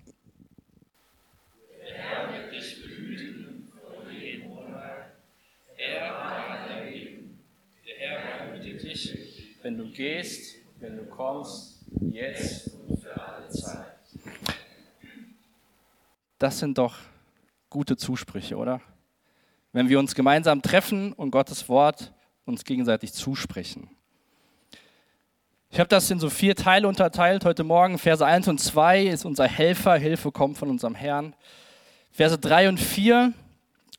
wenn 9.69 9.77
du 9.77 9.91
gehst, 9.91 10.57
wenn 10.81 10.97
du 10.97 11.05
kommst, 11.05 11.85
jetzt 12.11 12.71
und 12.89 12.99
für 12.99 13.21
alle. 13.21 13.48
Das 16.39 16.61
sind 16.61 16.79
doch 16.79 16.95
gute 17.69 17.97
Zusprüche, 17.97 18.57
oder? 18.57 18.81
Wenn 19.73 19.89
wir 19.89 19.99
uns 19.99 20.15
gemeinsam 20.15 20.63
treffen 20.63 21.13
und 21.13 21.31
Gottes 21.33 21.69
Wort 21.69 22.13
uns 22.45 22.65
gegenseitig 22.65 23.13
zusprechen. 23.13 23.91
Ich 25.71 25.79
habe 25.79 25.89
das 25.89 26.11
in 26.11 26.19
so 26.19 26.31
vier 26.31 26.55
Teile 26.55 26.89
unterteilt 26.89 27.45
heute 27.45 27.65
Morgen. 27.65 27.99
Verse 27.99 28.25
1 28.25 28.49
und 28.49 28.59
2 28.59 29.03
ist 29.03 29.27
unser 29.27 29.47
Helfer, 29.47 29.97
Hilfe 29.97 30.33
kommt 30.33 30.57
von 30.57 30.71
unserem 30.71 30.95
Herrn. 30.95 31.35
Verse 32.11 32.39
3 32.39 32.71
und 32.71 32.81
4, 32.81 33.35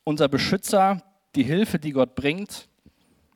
unser 0.02 0.28
Beschützer, 0.28 1.02
die 1.36 1.44
Hilfe, 1.44 1.78
die 1.78 1.92
Gott 1.92 2.16
bringt. 2.16 2.68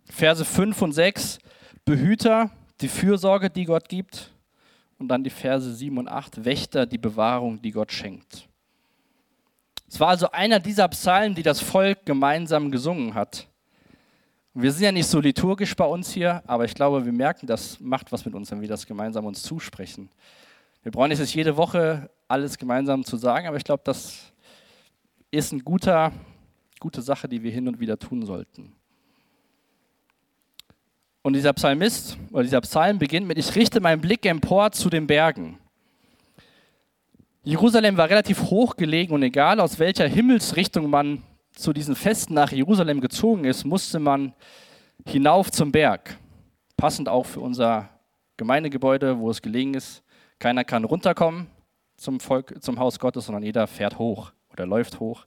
Verse 0.07 0.45
5 0.45 0.83
und 0.83 0.93
6, 0.93 1.39
Behüter, 1.85 2.51
die 2.81 2.89
Fürsorge, 2.89 3.51
die 3.51 3.67
Gott 3.67 3.89
gibt. 3.89 4.33
Und 4.99 5.09
dann 5.09 5.23
die 5.23 5.31
Verse 5.31 5.73
7 5.73 5.97
und 5.99 6.09
8, 6.09 6.45
Wächter, 6.45 6.87
die 6.87 6.99
Bewahrung, 6.99 7.63
die 7.63 7.71
Gott 7.71 7.93
schenkt. 7.93 8.49
Es 9.95 10.01
war 10.01 10.09
also 10.09 10.29
einer 10.33 10.59
dieser 10.59 10.89
Psalmen, 10.89 11.37
die 11.37 11.45
das 11.45 11.61
Volk 11.61 12.05
gemeinsam 12.05 12.73
gesungen 12.73 13.15
hat. 13.15 13.47
Wir 14.53 14.73
sind 14.73 14.83
ja 14.83 14.91
nicht 14.91 15.07
so 15.07 15.21
liturgisch 15.21 15.77
bei 15.77 15.85
uns 15.85 16.11
hier, 16.11 16.43
aber 16.49 16.65
ich 16.65 16.75
glaube, 16.75 17.05
wir 17.05 17.13
merken, 17.13 17.47
das 17.47 17.79
macht 17.79 18.11
was 18.11 18.25
mit 18.25 18.35
uns, 18.35 18.51
wenn 18.51 18.61
wir 18.61 18.67
das 18.67 18.87
gemeinsam 18.87 19.25
uns 19.25 19.45
zusprechen. 19.45 20.11
Wir 20.83 20.91
brauchen 20.91 21.11
nicht 21.11 21.35
jede 21.37 21.57
Woche 21.57 22.11
alles 22.27 22.59
gemeinsam 22.59 23.05
zu 23.05 23.17
sagen, 23.17 23.47
aber 23.47 23.57
ich 23.57 23.63
glaube, 23.63 23.83
das 23.85 24.33
ist 25.31 25.53
eine 25.53 25.63
gute 25.63 26.11
Sache, 26.97 27.29
die 27.29 27.45
wir 27.45 27.53
hin 27.53 27.69
und 27.69 27.79
wieder 27.79 27.97
tun 27.97 28.27
sollten. 28.27 28.73
Und 31.23 31.35
dieser 31.35 31.53
Psalmist 31.53 32.19
oder 32.33 32.43
dieser 32.43 32.63
Psalm 32.63 32.99
beginnt 32.99 33.29
mit: 33.29 33.39
Ich 33.39 33.55
richte 33.55 33.79
meinen 33.79 34.01
Blick 34.01 34.27
empor 34.27 34.73
zu 34.73 34.91
den 34.91 35.07
Bergen. 35.07 35.61
Jerusalem 37.47 37.99
war 37.99 38.09
relativ 38.09 38.45
hoch 38.45 38.75
gelegen 38.75 39.13
und 39.13 39.23
egal 39.23 39.61
aus 39.61 39.79
welcher 39.79 40.09
Himmelsrichtung 40.09 40.89
man 40.89 41.23
zu 41.53 41.75
diesen 41.75 41.95
Festen 41.95 42.33
nach 42.33 42.51
Jerusalem 42.51 43.03
gezogen 43.03 43.45
ist, 43.45 43.65
musste 43.65 43.99
man 43.99 44.33
hinauf 45.07 45.51
zum 45.53 45.71
Berg. 45.71 46.17
Passend 46.79 47.07
auch 47.07 47.27
für 47.27 47.41
unser 47.41 47.91
Gemeindegebäude, 48.39 49.19
wo 49.19 49.29
es 49.29 49.43
gelegen 49.43 49.75
ist. 49.75 50.03
Keiner 50.39 50.65
kann 50.65 50.85
runterkommen 50.85 51.49
zum, 51.99 52.19
Volk, 52.19 52.63
zum 52.63 52.79
Haus 52.79 52.99
Gottes, 52.99 53.27
sondern 53.27 53.43
jeder 53.43 53.67
fährt 53.67 53.99
hoch 53.99 54.33
oder 54.51 54.65
läuft 54.65 54.99
hoch. 54.99 55.27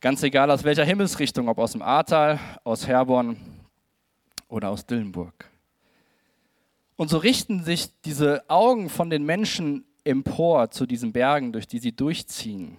Ganz 0.00 0.22
egal 0.22 0.48
aus 0.48 0.62
welcher 0.62 0.84
Himmelsrichtung, 0.84 1.48
ob 1.48 1.58
aus 1.58 1.72
dem 1.72 1.82
Ahrtal, 1.82 2.38
aus 2.62 2.86
Herborn 2.86 3.36
oder 4.46 4.70
aus 4.70 4.86
Dillenburg. 4.86 5.50
Und 6.94 7.10
so 7.10 7.18
richten 7.18 7.64
sich 7.64 7.88
diese 8.02 8.48
Augen 8.48 8.88
von 8.88 9.10
den 9.10 9.24
Menschen 9.24 9.86
empor 10.04 10.70
zu 10.70 10.86
diesen 10.86 11.12
Bergen, 11.12 11.52
durch 11.52 11.66
die 11.66 11.78
sie 11.78 11.92
durchziehen. 11.94 12.76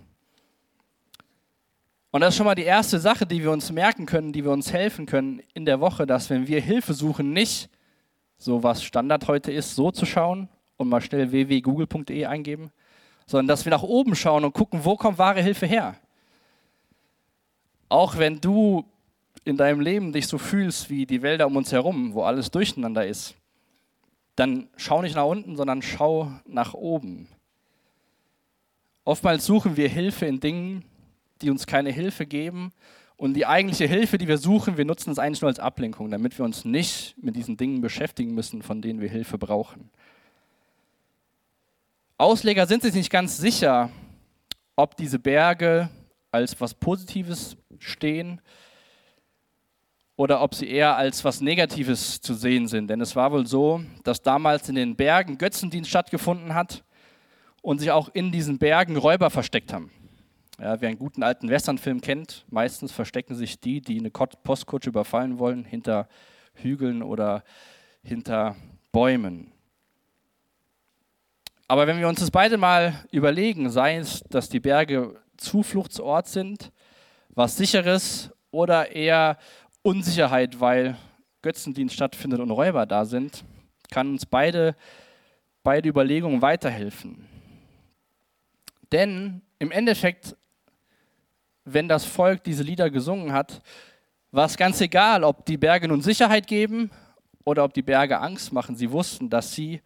Und 2.11 2.21
das 2.21 2.33
ist 2.33 2.37
schon 2.37 2.45
mal 2.45 2.55
die 2.55 2.63
erste 2.63 2.99
Sache, 2.99 3.25
die 3.25 3.41
wir 3.41 3.51
uns 3.51 3.71
merken 3.71 4.05
können, 4.05 4.33
die 4.33 4.43
wir 4.43 4.51
uns 4.51 4.71
helfen 4.71 5.07
können 5.07 5.41
in 5.53 5.65
der 5.65 5.79
Woche, 5.79 6.05
dass 6.05 6.29
wenn 6.29 6.47
wir 6.47 6.61
Hilfe 6.61 6.93
suchen, 6.93 7.33
nicht 7.33 7.69
so 8.37 8.61
was 8.61 8.83
Standard 8.83 9.27
heute 9.27 9.51
ist, 9.51 9.75
so 9.75 9.89
zu 9.89 10.05
schauen 10.05 10.47
und 10.77 10.89
mal 10.89 11.01
schnell 11.01 11.31
www.google.de 11.31 12.25
eingeben, 12.25 12.71
sondern 13.25 13.47
dass 13.47 13.65
wir 13.65 13.71
nach 13.71 13.83
oben 13.83 14.15
schauen 14.15 14.45
und 14.45 14.53
gucken, 14.53 14.85
wo 14.85 14.95
kommt 14.95 15.17
wahre 15.17 15.41
Hilfe 15.41 15.65
her. 15.65 15.95
Auch 17.89 18.17
wenn 18.17 18.39
du 18.39 18.85
in 19.45 19.57
deinem 19.57 19.79
Leben 19.79 20.13
dich 20.13 20.27
so 20.27 20.37
fühlst 20.37 20.89
wie 20.89 21.05
die 21.05 21.21
Wälder 21.21 21.47
um 21.47 21.55
uns 21.55 21.71
herum, 21.71 22.13
wo 22.13 22.23
alles 22.23 22.51
durcheinander 22.51 23.05
ist, 23.07 23.35
dann 24.35 24.69
schau 24.77 25.01
nicht 25.01 25.15
nach 25.15 25.25
unten, 25.25 25.55
sondern 25.55 25.81
schau 25.81 26.31
nach 26.45 26.73
oben. 26.73 27.27
Oftmals 29.05 29.45
suchen 29.45 29.77
wir 29.77 29.89
Hilfe 29.89 30.25
in 30.25 30.39
Dingen, 30.39 30.85
die 31.41 31.49
uns 31.49 31.67
keine 31.67 31.91
Hilfe 31.91 32.25
geben. 32.25 32.71
Und 33.15 33.35
die 33.35 33.45
eigentliche 33.45 33.85
Hilfe, 33.85 34.17
die 34.17 34.27
wir 34.27 34.37
suchen, 34.37 34.77
wir 34.77 34.85
nutzen 34.85 35.11
es 35.11 35.19
eigentlich 35.19 35.41
nur 35.41 35.49
als 35.49 35.59
Ablenkung, 35.59 36.09
damit 36.09 36.37
wir 36.37 36.45
uns 36.45 36.65
nicht 36.65 37.15
mit 37.21 37.35
diesen 37.35 37.57
Dingen 37.57 37.81
beschäftigen 37.81 38.33
müssen, 38.33 38.63
von 38.63 38.81
denen 38.81 39.01
wir 39.01 39.09
Hilfe 39.09 39.37
brauchen. 39.37 39.89
Ausleger 42.17 42.65
sind 42.65 42.83
sich 42.83 42.93
nicht 42.93 43.09
ganz 43.09 43.37
sicher, 43.37 43.89
ob 44.75 44.97
diese 44.97 45.19
Berge 45.19 45.89
als 46.31 46.59
was 46.59 46.73
Positives 46.73 47.55
stehen 47.77 48.41
oder 50.15 50.41
ob 50.41 50.53
sie 50.53 50.69
eher 50.69 50.95
als 50.95 51.23
was 51.23 51.41
Negatives 51.41 52.21
zu 52.21 52.33
sehen 52.33 52.67
sind. 52.67 52.87
Denn 52.89 53.01
es 53.01 53.15
war 53.15 53.31
wohl 53.31 53.47
so, 53.47 53.81
dass 54.03 54.21
damals 54.21 54.69
in 54.69 54.75
den 54.75 54.95
Bergen 54.95 55.37
Götzendienst 55.37 55.89
stattgefunden 55.89 56.53
hat 56.53 56.83
und 57.61 57.79
sich 57.79 57.91
auch 57.91 58.09
in 58.13 58.31
diesen 58.31 58.59
Bergen 58.59 58.97
Räuber 58.97 59.29
versteckt 59.29 59.73
haben. 59.73 59.91
Ja, 60.59 60.79
wer 60.79 60.89
einen 60.89 60.99
guten 60.99 61.23
alten 61.23 61.49
Westernfilm 61.49 62.01
kennt, 62.01 62.45
meistens 62.49 62.91
verstecken 62.91 63.35
sich 63.35 63.59
die, 63.59 63.81
die 63.81 63.99
eine 63.99 64.11
Postkutsche 64.11 64.89
überfallen 64.89 65.39
wollen, 65.39 65.65
hinter 65.65 66.07
Hügeln 66.53 67.01
oder 67.01 67.43
hinter 68.03 68.55
Bäumen. 68.91 69.51
Aber 71.67 71.87
wenn 71.87 71.99
wir 71.99 72.07
uns 72.07 72.19
das 72.19 72.29
beide 72.29 72.57
mal 72.57 72.93
überlegen, 73.09 73.71
sei 73.71 73.97
es, 73.97 74.23
dass 74.29 74.47
die 74.47 74.59
Berge 74.59 75.19
Zufluchtsort 75.37 76.27
sind, 76.27 76.71
was 77.29 77.57
sicheres 77.57 78.29
oder 78.51 78.91
eher 78.91 79.37
Unsicherheit, 79.83 80.59
weil 80.59 80.97
Götzendienst 81.41 81.93
stattfindet 81.93 82.39
und 82.39 82.51
Räuber 82.51 82.85
da 82.85 83.05
sind, 83.05 83.43
kann 83.91 84.09
uns 84.09 84.25
beide, 84.25 84.75
beide 85.61 85.89
Überlegungen 85.89 86.41
weiterhelfen. 86.41 87.27
Denn 88.91 89.41
im 89.59 89.71
Endeffekt, 89.71 90.35
wenn 91.65 91.87
das 91.87 92.05
Volk 92.05 92.43
diese 92.43 92.63
Lieder 92.63 92.89
gesungen 92.89 93.33
hat, 93.33 93.61
war 94.31 94.45
es 94.45 94.57
ganz 94.57 94.79
egal, 94.81 95.23
ob 95.23 95.45
die 95.45 95.57
Berge 95.57 95.87
nun 95.87 96.01
Sicherheit 96.01 96.47
geben 96.47 96.89
oder 97.43 97.63
ob 97.63 97.73
die 97.73 97.81
Berge 97.81 98.19
Angst 98.19 98.53
machen. 98.53 98.75
Sie 98.75 98.91
wussten, 98.91 99.29
dass 99.29 99.53
sie 99.53 99.81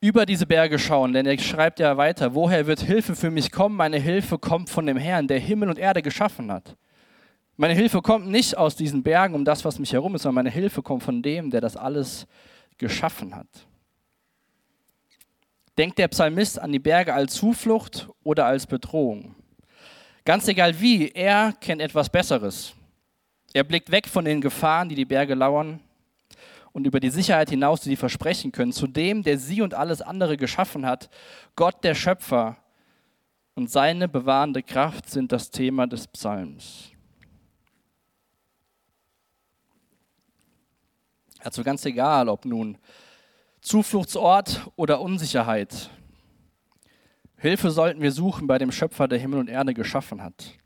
über 0.00 0.24
diese 0.24 0.46
Berge 0.46 0.78
schauen, 0.78 1.12
denn 1.12 1.26
er 1.26 1.38
schreibt 1.38 1.78
ja 1.78 1.96
weiter, 1.96 2.34
woher 2.34 2.66
wird 2.66 2.80
Hilfe 2.80 3.14
für 3.14 3.30
mich 3.30 3.52
kommen? 3.52 3.76
Meine 3.76 3.98
Hilfe 3.98 4.38
kommt 4.38 4.70
von 4.70 4.86
dem 4.86 4.96
Herrn, 4.96 5.28
der 5.28 5.38
Himmel 5.38 5.68
und 5.68 5.78
Erde 5.78 6.00
geschaffen 6.00 6.50
hat. 6.50 6.74
Meine 7.60 7.74
Hilfe 7.74 8.00
kommt 8.00 8.26
nicht 8.26 8.56
aus 8.56 8.74
diesen 8.74 9.02
Bergen, 9.02 9.34
um 9.34 9.44
das, 9.44 9.66
was 9.66 9.78
mich 9.78 9.92
herum 9.92 10.14
ist, 10.14 10.22
sondern 10.22 10.46
meine 10.46 10.50
Hilfe 10.50 10.80
kommt 10.80 11.02
von 11.02 11.20
dem, 11.20 11.50
der 11.50 11.60
das 11.60 11.76
alles 11.76 12.26
geschaffen 12.78 13.36
hat. 13.36 13.48
Denkt 15.76 15.98
der 15.98 16.08
Psalmist 16.08 16.58
an 16.58 16.72
die 16.72 16.78
Berge 16.78 17.12
als 17.12 17.34
Zuflucht 17.34 18.08
oder 18.22 18.46
als 18.46 18.66
Bedrohung? 18.66 19.34
Ganz 20.24 20.48
egal 20.48 20.80
wie, 20.80 21.10
er 21.10 21.52
kennt 21.60 21.82
etwas 21.82 22.08
Besseres. 22.08 22.72
Er 23.52 23.64
blickt 23.64 23.90
weg 23.90 24.08
von 24.08 24.24
den 24.24 24.40
Gefahren, 24.40 24.88
die 24.88 24.94
die 24.94 25.04
Berge 25.04 25.34
lauern, 25.34 25.80
und 26.72 26.86
über 26.86 26.98
die 26.98 27.10
Sicherheit 27.10 27.50
hinaus, 27.50 27.82
die 27.82 27.90
sie 27.90 27.96
versprechen 27.96 28.52
können, 28.52 28.72
zu 28.72 28.86
dem, 28.86 29.22
der 29.22 29.36
sie 29.36 29.60
und 29.60 29.74
alles 29.74 30.00
andere 30.00 30.38
geschaffen 30.38 30.86
hat, 30.86 31.10
Gott 31.56 31.84
der 31.84 31.94
Schöpfer. 31.94 32.56
Und 33.54 33.70
seine 33.70 34.08
bewahrende 34.08 34.62
Kraft 34.62 35.10
sind 35.10 35.30
das 35.30 35.50
Thema 35.50 35.86
des 35.86 36.06
Psalms. 36.08 36.92
Also 41.42 41.64
ganz 41.64 41.84
egal, 41.86 42.28
ob 42.28 42.44
nun 42.44 42.76
Zufluchtsort 43.60 44.70
oder 44.76 45.00
Unsicherheit. 45.00 45.90
Hilfe 47.36 47.70
sollten 47.70 48.02
wir 48.02 48.12
suchen 48.12 48.46
bei 48.46 48.58
dem 48.58 48.70
Schöpfer, 48.70 49.08
der 49.08 49.18
Himmel 49.18 49.40
und 49.40 49.48
Erde 49.48 49.72
geschaffen 49.72 50.22
hat. 50.22 50.58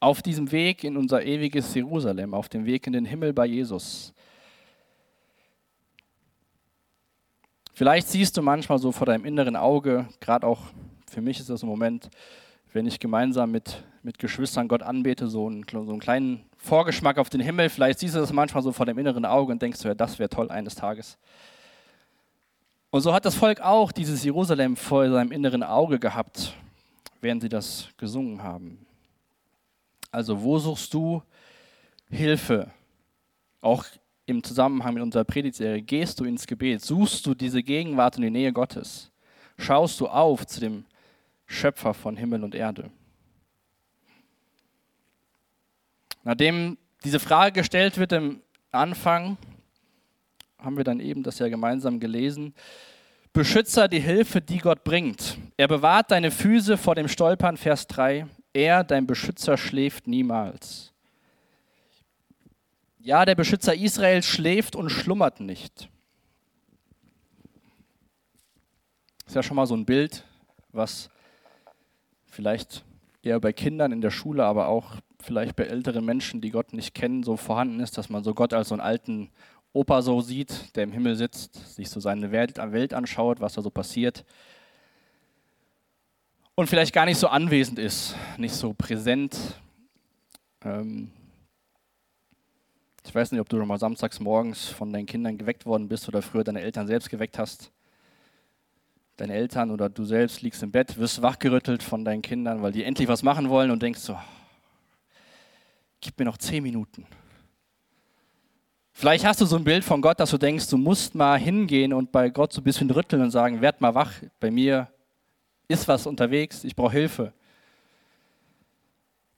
Auf 0.00 0.22
diesem 0.22 0.50
Weg 0.50 0.82
in 0.82 0.96
unser 0.96 1.24
ewiges 1.24 1.72
Jerusalem, 1.74 2.34
auf 2.34 2.48
dem 2.48 2.64
Weg 2.64 2.86
in 2.86 2.92
den 2.92 3.04
Himmel 3.04 3.32
bei 3.32 3.46
Jesus. 3.46 4.12
Vielleicht 7.72 8.08
siehst 8.08 8.36
du 8.36 8.42
manchmal 8.42 8.78
so 8.78 8.92
vor 8.92 9.06
deinem 9.06 9.24
inneren 9.24 9.56
Auge, 9.56 10.08
gerade 10.20 10.46
auch 10.46 10.60
für 11.08 11.20
mich 11.20 11.38
ist 11.38 11.50
das 11.50 11.62
im 11.62 11.68
Moment, 11.68 12.10
wenn 12.72 12.86
ich 12.86 12.98
gemeinsam 12.98 13.50
mit, 13.50 13.84
mit 14.02 14.18
Geschwistern 14.18 14.68
Gott 14.68 14.82
anbete, 14.82 15.28
so 15.28 15.46
einen, 15.46 15.64
so 15.70 15.78
einen 15.78 16.00
kleinen 16.00 16.49
Vorgeschmack 16.62 17.18
auf 17.18 17.30
den 17.30 17.40
Himmel. 17.40 17.70
Vielleicht 17.70 17.98
siehst 17.98 18.14
du 18.14 18.18
das 18.18 18.32
manchmal 18.32 18.62
so 18.62 18.70
vor 18.70 18.86
dem 18.86 18.98
inneren 18.98 19.24
Auge 19.24 19.50
und 19.52 19.62
denkst 19.62 19.80
du, 19.80 19.88
ja, 19.88 19.94
das 19.94 20.18
wäre 20.18 20.28
toll 20.28 20.50
eines 20.50 20.74
Tages. 20.74 21.18
Und 22.90 23.00
so 23.00 23.14
hat 23.14 23.24
das 23.24 23.34
Volk 23.34 23.60
auch 23.60 23.92
dieses 23.92 24.22
Jerusalem 24.22 24.76
vor 24.76 25.08
seinem 25.10 25.32
inneren 25.32 25.62
Auge 25.62 25.98
gehabt, 25.98 26.54
während 27.20 27.40
sie 27.40 27.48
das 27.48 27.88
gesungen 27.96 28.42
haben. 28.42 28.84
Also 30.12 30.42
wo 30.42 30.58
suchst 30.58 30.92
du 30.92 31.22
Hilfe? 32.10 32.70
Auch 33.62 33.84
im 34.26 34.42
Zusammenhang 34.42 34.94
mit 34.94 35.02
unserer 35.02 35.24
Predigtserie, 35.24 35.82
gehst 35.82 36.20
du 36.20 36.24
ins 36.24 36.46
Gebet, 36.46 36.82
suchst 36.82 37.24
du 37.26 37.34
diese 37.34 37.62
Gegenwart 37.62 38.16
und 38.16 38.22
die 38.22 38.30
Nähe 38.30 38.52
Gottes, 38.52 39.10
schaust 39.56 39.98
du 40.00 40.08
auf 40.08 40.46
zu 40.46 40.60
dem 40.60 40.84
Schöpfer 41.46 41.94
von 41.94 42.16
Himmel 42.16 42.44
und 42.44 42.54
Erde. 42.54 42.90
Nachdem 46.22 46.76
diese 47.04 47.20
Frage 47.20 47.60
gestellt 47.60 47.98
wird 47.98 48.12
im 48.12 48.42
Anfang, 48.72 49.38
haben 50.58 50.76
wir 50.76 50.84
dann 50.84 51.00
eben 51.00 51.22
das 51.22 51.38
ja 51.38 51.48
gemeinsam 51.48 52.00
gelesen, 52.00 52.54
Beschützer 53.32 53.88
die 53.88 54.00
Hilfe, 54.00 54.40
die 54.40 54.58
Gott 54.58 54.82
bringt. 54.82 55.38
Er 55.56 55.68
bewahrt 55.68 56.10
deine 56.10 56.30
Füße 56.30 56.76
vor 56.76 56.96
dem 56.96 57.08
Stolpern, 57.08 57.56
Vers 57.56 57.86
3. 57.86 58.26
Er, 58.52 58.82
dein 58.82 59.06
Beschützer, 59.06 59.56
schläft 59.56 60.08
niemals. 60.08 60.92
Ja, 62.98 63.24
der 63.24 63.36
Beschützer 63.36 63.74
Israels 63.74 64.26
schläft 64.26 64.74
und 64.76 64.90
schlummert 64.90 65.40
nicht. 65.40 65.88
Ist 69.26 69.36
ja 69.36 69.42
schon 69.42 69.56
mal 69.56 69.66
so 69.66 69.76
ein 69.76 69.86
Bild, 69.86 70.24
was 70.72 71.08
vielleicht 72.26 72.84
eher 73.22 73.38
bei 73.38 73.52
Kindern 73.52 73.92
in 73.92 74.00
der 74.00 74.10
Schule, 74.10 74.44
aber 74.44 74.66
auch 74.66 74.96
vielleicht 75.22 75.56
bei 75.56 75.64
älteren 75.64 76.04
Menschen, 76.04 76.40
die 76.40 76.50
Gott 76.50 76.72
nicht 76.72 76.94
kennen, 76.94 77.22
so 77.22 77.36
vorhanden 77.36 77.80
ist, 77.80 77.98
dass 77.98 78.08
man 78.08 78.24
so 78.24 78.34
Gott 78.34 78.52
als 78.52 78.68
so 78.68 78.74
einen 78.74 78.80
alten 78.80 79.30
Opa 79.72 80.02
so 80.02 80.20
sieht, 80.20 80.74
der 80.76 80.84
im 80.84 80.92
Himmel 80.92 81.16
sitzt, 81.16 81.74
sich 81.76 81.88
so 81.90 82.00
seine 82.00 82.32
Welt, 82.32 82.58
anschaut, 82.94 83.40
was 83.40 83.54
da 83.54 83.62
so 83.62 83.70
passiert 83.70 84.24
und 86.60 86.66
vielleicht 86.66 86.92
gar 86.92 87.06
nicht 87.06 87.16
so 87.16 87.28
anwesend 87.28 87.78
ist, 87.78 88.14
nicht 88.36 88.54
so 88.54 88.74
präsent. 88.74 89.36
Ähm 90.62 91.10
ich 93.02 93.14
weiß 93.14 93.32
nicht, 93.32 93.40
ob 93.40 93.48
du 93.48 93.56
schon 93.56 93.66
mal 93.66 93.78
samstags 93.78 94.20
morgens 94.20 94.66
von 94.66 94.92
deinen 94.92 95.06
Kindern 95.06 95.38
geweckt 95.38 95.64
worden 95.64 95.88
bist 95.88 96.06
oder 96.06 96.20
früher 96.20 96.44
deine 96.44 96.60
Eltern 96.60 96.86
selbst 96.86 97.08
geweckt 97.08 97.38
hast. 97.38 97.72
Deine 99.16 99.32
Eltern 99.32 99.70
oder 99.70 99.88
du 99.88 100.04
selbst 100.04 100.42
liegst 100.42 100.62
im 100.62 100.70
Bett, 100.70 100.98
wirst 100.98 101.22
wachgerüttelt 101.22 101.82
von 101.82 102.04
deinen 102.04 102.20
Kindern, 102.20 102.60
weil 102.60 102.72
die 102.72 102.84
endlich 102.84 103.08
was 103.08 103.22
machen 103.22 103.48
wollen 103.48 103.70
und 103.70 103.82
denkst 103.82 104.00
so, 104.00 104.18
gib 106.00 106.18
mir 106.18 106.24
noch 106.24 106.38
zehn 106.38 106.62
Minuten. 106.62 107.06
Vielleicht 108.92 109.24
hast 109.24 109.40
du 109.40 109.46
so 109.46 109.56
ein 109.56 109.64
Bild 109.64 109.84
von 109.84 110.02
Gott, 110.02 110.20
dass 110.20 110.30
du 110.30 110.38
denkst, 110.38 110.68
du 110.68 110.76
musst 110.76 111.14
mal 111.14 111.38
hingehen 111.38 111.92
und 111.92 112.12
bei 112.12 112.28
Gott 112.28 112.52
so 112.52 112.60
ein 112.60 112.64
bisschen 112.64 112.90
rütteln 112.90 113.22
und 113.22 113.30
sagen, 113.30 113.60
werd 113.60 113.80
mal 113.80 113.94
wach, 113.94 114.12
bei 114.38 114.50
mir 114.50 114.88
ist 115.68 115.88
was 115.88 116.06
unterwegs, 116.06 116.64
ich 116.64 116.76
brauche 116.76 116.92
Hilfe. 116.92 117.32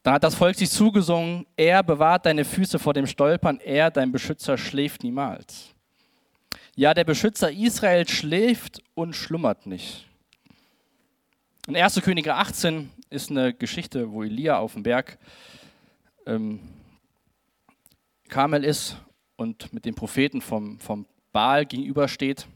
Dann 0.02 0.14
hat 0.14 0.25
das 0.25 0.35
Volk 0.35 0.57
sich 0.57 0.71
zugesungen, 0.71 1.47
er 1.57 1.83
bewahrt 1.83 2.26
deine 2.26 2.45
Füße 2.45 2.78
vor 2.78 2.92
dem 2.92 3.07
Stolpern, 3.07 3.61
er, 3.61 3.90
dein 3.90 4.11
Beschützer, 4.11 4.59
schläft 4.59 5.04
niemals. 5.04 5.69
Ja, 6.75 6.92
der 6.92 7.04
Beschützer 7.04 7.52
Israel 7.52 8.09
schläft 8.09 8.83
und 8.95 9.14
schlummert 9.14 9.66
nicht. 9.66 10.09
In 11.69 11.76
1. 11.76 12.00
Könige 12.02 12.35
18 12.35 12.90
ist 13.11 13.31
eine 13.31 13.54
Geschichte, 13.54 14.11
wo 14.11 14.25
Elia 14.25 14.59
auf 14.59 14.73
dem 14.73 14.83
Berg 14.83 15.19
ähm, 16.26 16.61
Karmel 18.29 18.64
ist 18.64 18.97
und 19.37 19.73
mit 19.73 19.85
dem 19.85 19.95
Propheten 19.95 20.41
vom, 20.41 20.79
vom 20.79 21.07
Baal 21.33 21.67
gegenübersteht. 21.67 22.47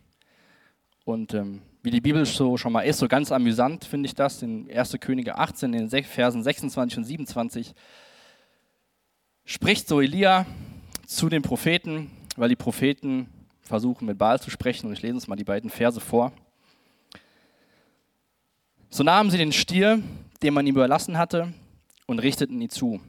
Und 1.04 1.34
ähm, 1.34 1.62
wie 1.82 1.90
die 1.90 2.00
Bibel 2.00 2.24
so 2.26 2.56
schon 2.56 2.72
mal 2.72 2.82
ist, 2.82 2.98
so 2.98 3.08
ganz 3.08 3.30
amüsant 3.30 3.84
finde 3.84 4.06
ich 4.06 4.14
das, 4.14 4.42
in 4.42 4.70
1. 4.70 4.96
Könige 5.00 5.38
18, 5.38 5.72
in 5.72 5.88
den 5.88 6.04
Versen 6.04 6.42
26 6.42 6.98
und 6.98 7.04
27, 7.04 7.74
spricht 9.44 9.86
so 9.86 10.00
Elia 10.00 10.46
zu 11.06 11.28
den 11.28 11.42
Propheten, 11.42 12.10
weil 12.36 12.48
die 12.48 12.56
Propheten 12.56 13.28
versuchen 13.60 14.06
mit 14.06 14.18
Baal 14.18 14.40
zu 14.40 14.50
sprechen 14.50 14.86
und 14.88 14.94
ich 14.94 15.02
lese 15.02 15.14
uns 15.14 15.28
mal 15.28 15.36
die 15.36 15.44
beiden 15.44 15.70
Verse 15.70 16.00
vor. 16.00 16.32
So 18.90 19.04
nahmen 19.04 19.30
sie 19.30 19.38
den 19.38 19.52
Stier, 19.52 20.02
den 20.42 20.54
man 20.54 20.66
ihm 20.66 20.74
überlassen 20.74 21.18
hatte, 21.18 21.52
und 22.06 22.18
richteten 22.18 22.60
ihn 22.60 22.70
zu. 22.70 23.00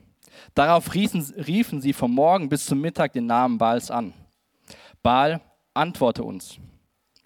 Darauf 0.53 0.93
riefen, 0.93 1.81
sie 1.81 1.93
vom 1.93 2.13
Morgen 2.13 2.49
bis 2.49 2.65
zum 2.65 2.81
Mittag 2.81 3.13
den 3.13 3.25
Namen 3.25 3.57
Baals 3.57 3.91
an. 3.91 4.13
Baal, 5.03 5.41
antworte 5.73 6.23
uns. 6.23 6.59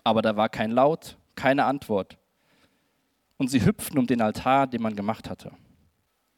Aber 0.03 0.21
da 0.21 0.35
war 0.35 0.49
kein 0.49 0.71
Laut, 0.71 1.17
keine 1.35 1.65
Antwort. 1.65 2.17
Und 3.37 3.49
sie 3.49 3.65
hüpften 3.65 3.97
um 3.97 4.07
den 4.07 4.21
Altar, 4.21 4.67
den 4.67 4.81
man 4.81 4.95
gemacht 4.95 5.29
hatte. 5.29 5.51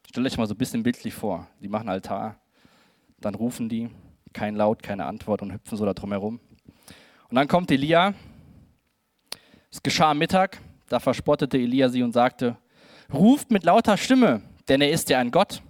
Stellt 0.07 0.27
euch 0.27 0.37
mal 0.37 0.47
so 0.47 0.53
ein 0.53 0.57
bisschen 0.57 0.83
bildlich 0.83 1.13
vor. 1.13 1.47
Die 1.59 1.67
machen 1.67 1.89
Altar, 1.89 2.39
dann 3.19 3.35
rufen 3.35 3.67
die, 3.67 3.89
kein 4.31 4.55
Laut, 4.55 4.83
keine 4.83 5.05
Antwort 5.05 5.41
und 5.41 5.53
hüpfen 5.53 5.77
so 5.77 5.85
da 5.85 5.93
drum 5.93 6.11
herum. 6.11 6.39
Und 7.29 7.35
dann 7.35 7.47
kommt 7.47 7.71
Elia. 7.71 8.13
Es 9.71 9.81
geschah 9.81 10.11
am 10.11 10.19
Mittag, 10.19 10.61
da 10.87 10.99
verspottete 10.99 11.57
Elia 11.57 11.89
sie 11.89 12.03
und 12.03 12.11
sagte: 12.11 12.57
Ruft 13.11 13.49
mit 13.49 13.63
lauter 13.63 13.97
Stimme, 13.97 14.41
denn 14.67 14.81
er 14.81 14.91
ist 14.91 15.09
ja 15.09 15.19
ein 15.19 15.31
Gott. 15.31 15.63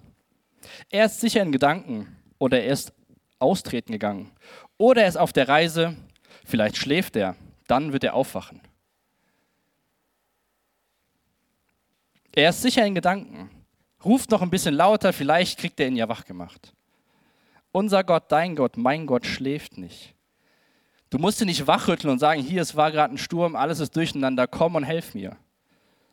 Er 0.90 1.06
ist 1.06 1.20
sicher 1.20 1.42
in 1.42 1.52
Gedanken 1.52 2.16
oder 2.38 2.62
er 2.62 2.72
ist 2.72 2.94
austreten 3.40 3.92
gegangen 3.92 4.32
oder 4.78 5.04
er 5.04 5.08
ist 5.08 5.18
auf 5.18 5.34
der 5.34 5.48
Reise, 5.48 5.96
vielleicht 6.46 6.78
schläft 6.78 7.16
er, 7.16 7.36
dann 7.68 7.94
wird 7.94 8.04
er 8.04 8.14
aufwachen. 8.14 8.62
Er 12.36 12.50
ist 12.50 12.62
sicher 12.62 12.86
in 12.86 12.96
Gedanken. 12.96 13.50
Ruft 14.04 14.32
noch 14.32 14.42
ein 14.42 14.50
bisschen 14.50 14.74
lauter, 14.74 15.14
vielleicht 15.14 15.60
kriegt 15.60 15.80
er 15.80 15.88
ihn 15.88 15.96
ja 15.96 16.10
wach 16.10 16.26
gemacht. 16.26 16.74
Unser 17.72 18.04
Gott, 18.04 18.26
dein 18.30 18.56
Gott, 18.56 18.76
mein 18.76 19.06
Gott 19.06 19.26
schläft 19.26 19.78
nicht. 19.78 20.14
Du 21.10 21.20
musst 21.20 21.40
ihn 21.42 21.48
nicht 21.48 21.68
wachrütteln 21.68 22.12
und 22.12 22.20
sagen, 22.20 22.42
hier, 22.42 22.62
es 22.62 22.76
war 22.76 22.92
gerade 22.92 23.14
ein 23.14 23.20
Sturm, 23.20 23.56
alles 23.56 23.80
ist 23.80 23.96
durcheinander, 23.96 24.48
komm 24.48 24.76
und 24.76 24.84
helf 24.84 25.14
mir. 25.14 25.38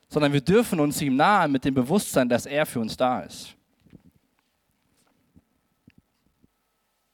Sondern 0.09 0.33
wir 0.33 0.43
dürfen 0.43 0.79
uns 0.79 1.01
ihm 1.01 1.17
nahen 1.17 1.53
mit 1.53 1.65
dem 1.65 1.75
Bewusstsein, 1.75 2.29
dass 2.29 2.45
er 2.45 2.67
für 2.67 2.81
uns 2.81 2.97
da 2.97 3.21
ist. 3.21 3.57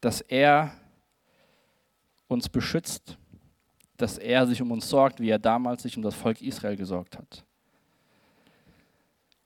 Dass 0.07 0.21
er 0.21 0.71
uns 2.29 2.49
beschützt, 2.49 3.19
dass 3.97 4.19
er 4.19 4.47
sich 4.47 4.63
um 4.63 4.71
uns 4.71 4.89
sorgt, 4.89 5.19
wie 5.19 5.31
er 5.31 5.41
damals 5.41 5.83
sich 5.83 5.97
um 5.97 6.03
das 6.05 6.15
Volk 6.15 6.43
Israel 6.43 6.77
gesorgt 6.77 7.19
hat. 7.19 7.45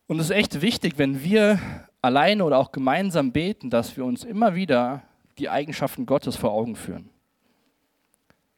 Und 0.06 0.18
es 0.18 0.26
ist 0.26 0.36
echt 0.36 0.60
wichtig, 0.60 0.98
wenn 0.98 1.24
wir 1.24 1.58
alleine 2.02 2.44
oder 2.44 2.58
auch 2.58 2.72
gemeinsam 2.72 3.32
beten, 3.32 3.70
dass 3.70 3.96
wir 3.96 4.04
uns 4.04 4.22
immer 4.22 4.54
wieder 4.54 5.02
die 5.38 5.48
Eigenschaften 5.48 6.04
Gottes 6.04 6.36
vor 6.36 6.52
Augen 6.52 6.76
führen. 6.76 7.08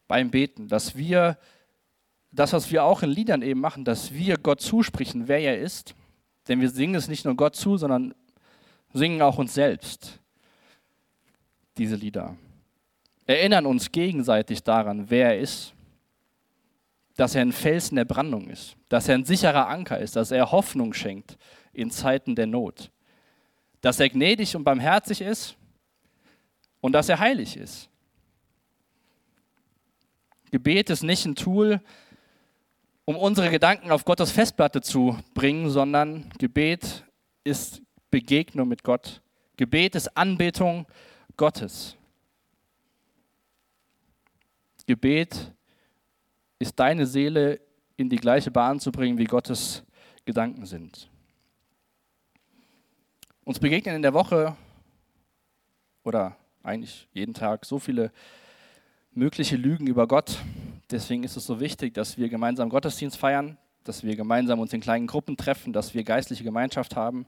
Beim 0.08 0.32
Beten, 0.32 0.66
dass 0.66 0.96
wir 0.96 1.38
das, 2.32 2.52
was 2.52 2.72
wir 2.72 2.82
auch 2.82 3.04
in 3.04 3.10
Liedern 3.10 3.42
eben 3.42 3.60
machen, 3.60 3.84
dass 3.84 4.12
wir 4.12 4.38
Gott 4.38 4.60
zusprechen, 4.60 5.28
wer 5.28 5.38
er 5.38 5.60
ist. 5.60 5.94
Denn 6.48 6.60
wir 6.60 6.68
singen 6.68 6.96
es 6.96 7.06
nicht 7.06 7.24
nur 7.24 7.36
Gott 7.36 7.54
zu, 7.54 7.76
sondern 7.76 8.12
singen 8.92 9.22
auch 9.22 9.38
uns 9.38 9.54
selbst 9.54 10.18
diese 11.76 11.96
Lieder. 11.96 12.36
Erinnern 13.26 13.66
uns 13.66 13.90
gegenseitig 13.90 14.62
daran, 14.62 15.08
wer 15.10 15.34
er 15.34 15.38
ist. 15.38 15.74
Dass 17.16 17.34
er 17.34 17.42
ein 17.42 17.52
Felsen 17.52 17.96
der 17.96 18.04
Brandung 18.04 18.48
ist. 18.48 18.76
Dass 18.88 19.08
er 19.08 19.14
ein 19.14 19.24
sicherer 19.24 19.68
Anker 19.68 19.98
ist. 19.98 20.16
Dass 20.16 20.30
er 20.30 20.50
Hoffnung 20.50 20.92
schenkt 20.92 21.36
in 21.72 21.90
Zeiten 21.90 22.34
der 22.34 22.46
Not. 22.46 22.90
Dass 23.80 24.00
er 24.00 24.08
gnädig 24.08 24.56
und 24.56 24.64
barmherzig 24.64 25.20
ist 25.20 25.56
und 26.80 26.92
dass 26.92 27.08
er 27.08 27.18
heilig 27.18 27.56
ist. 27.56 27.88
Gebet 30.50 30.90
ist 30.90 31.02
nicht 31.02 31.24
ein 31.24 31.34
Tool, 31.34 31.80
um 33.06 33.16
unsere 33.16 33.50
Gedanken 33.50 33.90
auf 33.90 34.04
Gottes 34.04 34.30
Festplatte 34.30 34.82
zu 34.82 35.18
bringen, 35.32 35.70
sondern 35.70 36.30
Gebet 36.38 37.04
ist 37.42 37.80
Begegnung 38.10 38.68
mit 38.68 38.84
Gott. 38.84 39.22
Gebet 39.56 39.94
ist 39.94 40.14
Anbetung 40.16 40.86
Gottes. 41.36 41.96
Gebet 44.86 45.52
ist 46.58 46.78
deine 46.78 47.06
Seele 47.06 47.60
in 47.96 48.08
die 48.08 48.16
gleiche 48.16 48.50
Bahn 48.50 48.80
zu 48.80 48.92
bringen, 48.92 49.18
wie 49.18 49.24
Gottes 49.24 49.84
Gedanken 50.24 50.66
sind. 50.66 51.08
Uns 53.44 53.58
begegnen 53.58 53.96
in 53.96 54.02
der 54.02 54.14
Woche 54.14 54.56
oder 56.04 56.36
eigentlich 56.62 57.08
jeden 57.12 57.34
Tag 57.34 57.64
so 57.64 57.78
viele 57.78 58.12
mögliche 59.12 59.56
Lügen 59.56 59.86
über 59.86 60.06
Gott. 60.06 60.38
Deswegen 60.90 61.24
ist 61.24 61.36
es 61.36 61.46
so 61.46 61.58
wichtig, 61.58 61.94
dass 61.94 62.18
wir 62.18 62.28
gemeinsam 62.28 62.68
Gottesdienst 62.68 63.16
feiern, 63.16 63.58
dass 63.84 64.04
wir 64.04 64.14
gemeinsam 64.14 64.60
uns 64.60 64.72
in 64.72 64.80
kleinen 64.80 65.06
Gruppen 65.06 65.36
treffen, 65.36 65.72
dass 65.72 65.94
wir 65.94 66.04
geistliche 66.04 66.44
Gemeinschaft 66.44 66.96
haben, 66.96 67.26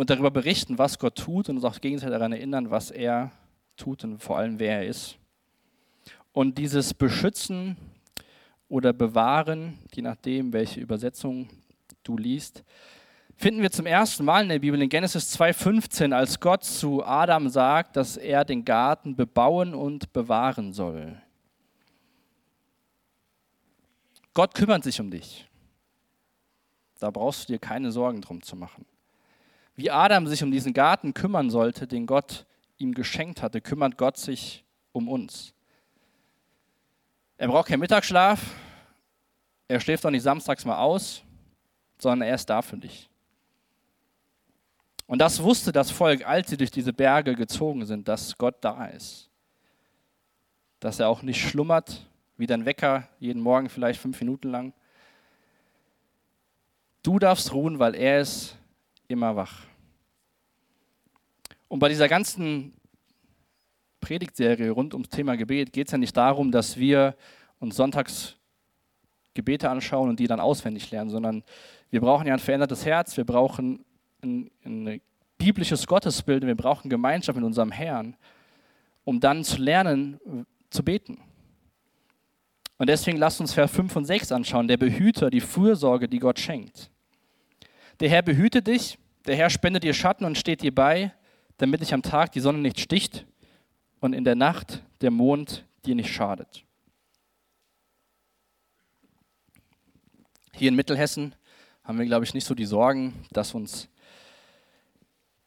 und 0.00 0.08
darüber 0.08 0.30
berichten, 0.30 0.78
was 0.78 0.98
Gott 0.98 1.16
tut 1.16 1.50
und 1.50 1.56
uns 1.56 1.64
auch 1.66 1.78
gegenseitig 1.78 2.14
daran 2.14 2.32
erinnern, 2.32 2.70
was 2.70 2.90
er 2.90 3.32
tut 3.76 4.02
und 4.02 4.16
vor 4.16 4.38
allem, 4.38 4.58
wer 4.58 4.78
er 4.78 4.86
ist. 4.86 5.18
Und 6.32 6.56
dieses 6.56 6.94
Beschützen 6.94 7.76
oder 8.70 8.94
Bewahren, 8.94 9.78
je 9.92 10.00
nachdem, 10.00 10.54
welche 10.54 10.80
Übersetzung 10.80 11.50
du 12.02 12.16
liest, 12.16 12.64
finden 13.36 13.60
wir 13.60 13.70
zum 13.70 13.84
ersten 13.84 14.24
Mal 14.24 14.44
in 14.44 14.48
der 14.48 14.60
Bibel 14.60 14.80
in 14.80 14.88
Genesis 14.88 15.38
2.15, 15.38 16.14
als 16.14 16.40
Gott 16.40 16.64
zu 16.64 17.04
Adam 17.04 17.50
sagt, 17.50 17.94
dass 17.98 18.16
er 18.16 18.46
den 18.46 18.64
Garten 18.64 19.16
bebauen 19.16 19.74
und 19.74 20.14
bewahren 20.14 20.72
soll. 20.72 21.20
Gott 24.32 24.54
kümmert 24.54 24.82
sich 24.82 24.98
um 24.98 25.10
dich. 25.10 25.46
Da 26.98 27.10
brauchst 27.10 27.50
du 27.50 27.52
dir 27.52 27.58
keine 27.58 27.92
Sorgen 27.92 28.22
drum 28.22 28.40
zu 28.40 28.56
machen. 28.56 28.86
Wie 29.80 29.90
Adam 29.90 30.26
sich 30.26 30.42
um 30.42 30.50
diesen 30.50 30.74
Garten 30.74 31.14
kümmern 31.14 31.48
sollte, 31.48 31.86
den 31.86 32.04
Gott 32.04 32.44
ihm 32.76 32.92
geschenkt 32.92 33.40
hatte, 33.40 33.62
kümmert 33.62 33.96
Gott 33.96 34.18
sich 34.18 34.62
um 34.92 35.08
uns. 35.08 35.54
Er 37.38 37.48
braucht 37.48 37.68
keinen 37.68 37.80
Mittagsschlaf, 37.80 38.42
Er 39.68 39.80
schläft 39.80 40.04
auch 40.04 40.10
nicht 40.10 40.22
samstags 40.22 40.66
mal 40.66 40.76
aus, 40.76 41.22
sondern 41.96 42.28
er 42.28 42.34
ist 42.34 42.50
da 42.50 42.60
für 42.60 42.76
dich. 42.76 43.08
Und 45.06 45.18
das 45.18 45.42
wusste 45.42 45.72
das 45.72 45.90
Volk, 45.90 46.28
als 46.28 46.50
sie 46.50 46.58
durch 46.58 46.70
diese 46.70 46.92
Berge 46.92 47.34
gezogen 47.34 47.86
sind, 47.86 48.06
dass 48.06 48.36
Gott 48.36 48.56
da 48.60 48.84
ist. 48.84 49.30
Dass 50.80 51.00
er 51.00 51.08
auch 51.08 51.22
nicht 51.22 51.40
schlummert, 51.40 52.06
wie 52.36 52.46
dein 52.46 52.66
Wecker, 52.66 53.08
jeden 53.18 53.40
Morgen 53.40 53.70
vielleicht 53.70 53.98
fünf 53.98 54.20
Minuten 54.20 54.50
lang. 54.50 54.74
Du 57.02 57.18
darfst 57.18 57.54
ruhen, 57.54 57.78
weil 57.78 57.94
er 57.94 58.20
ist 58.20 58.58
immer 59.08 59.34
wach. 59.34 59.69
Und 61.70 61.78
bei 61.78 61.88
dieser 61.88 62.08
ganzen 62.08 62.74
Predigtserie 64.00 64.72
rund 64.72 64.92
ums 64.92 65.08
Thema 65.08 65.36
Gebet 65.36 65.72
geht 65.72 65.86
es 65.86 65.92
ja 65.92 65.98
nicht 65.98 66.16
darum, 66.16 66.50
dass 66.50 66.76
wir 66.76 67.14
uns 67.60 67.76
sonntags 67.76 68.34
Gebete 69.34 69.70
anschauen 69.70 70.08
und 70.08 70.18
die 70.18 70.26
dann 70.26 70.40
auswendig 70.40 70.90
lernen, 70.90 71.10
sondern 71.10 71.44
wir 71.90 72.00
brauchen 72.00 72.26
ja 72.26 72.34
ein 72.34 72.40
verändertes 72.40 72.84
Herz, 72.84 73.16
wir 73.16 73.24
brauchen 73.24 73.84
ein, 74.20 74.50
ein 74.64 75.00
biblisches 75.38 75.86
Gottesbild, 75.86 76.44
wir 76.44 76.56
brauchen 76.56 76.90
Gemeinschaft 76.90 77.36
mit 77.36 77.44
unserem 77.44 77.70
Herrn, 77.70 78.16
um 79.04 79.20
dann 79.20 79.44
zu 79.44 79.62
lernen, 79.62 80.18
zu 80.70 80.82
beten. 80.82 81.18
Und 82.78 82.88
deswegen 82.88 83.18
lasst 83.18 83.40
uns 83.40 83.54
Vers 83.54 83.70
5 83.70 83.94
und 83.94 84.06
6 84.06 84.32
anschauen, 84.32 84.66
der 84.66 84.76
Behüter, 84.76 85.30
die 85.30 85.40
Fürsorge, 85.40 86.08
die 86.08 86.18
Gott 86.18 86.40
schenkt. 86.40 86.90
Der 88.00 88.08
Herr 88.08 88.22
behütet 88.22 88.66
dich, 88.66 88.98
der 89.24 89.36
Herr 89.36 89.50
spendet 89.50 89.84
dir 89.84 89.94
Schatten 89.94 90.24
und 90.24 90.36
steht 90.36 90.62
dir 90.62 90.74
bei, 90.74 91.12
damit 91.60 91.82
dich 91.82 91.92
am 91.92 92.00
Tag 92.00 92.32
die 92.32 92.40
Sonne 92.40 92.58
nicht 92.58 92.80
sticht 92.80 93.26
und 94.00 94.14
in 94.14 94.24
der 94.24 94.34
Nacht 94.34 94.82
der 95.02 95.10
Mond 95.10 95.66
dir 95.84 95.94
nicht 95.94 96.10
schadet. 96.10 96.64
Hier 100.54 100.68
in 100.68 100.74
Mittelhessen 100.74 101.34
haben 101.84 101.98
wir, 101.98 102.06
glaube 102.06 102.24
ich, 102.24 102.32
nicht 102.32 102.46
so 102.46 102.54
die 102.54 102.64
Sorgen, 102.64 103.12
dass 103.30 103.54
uns 103.54 103.90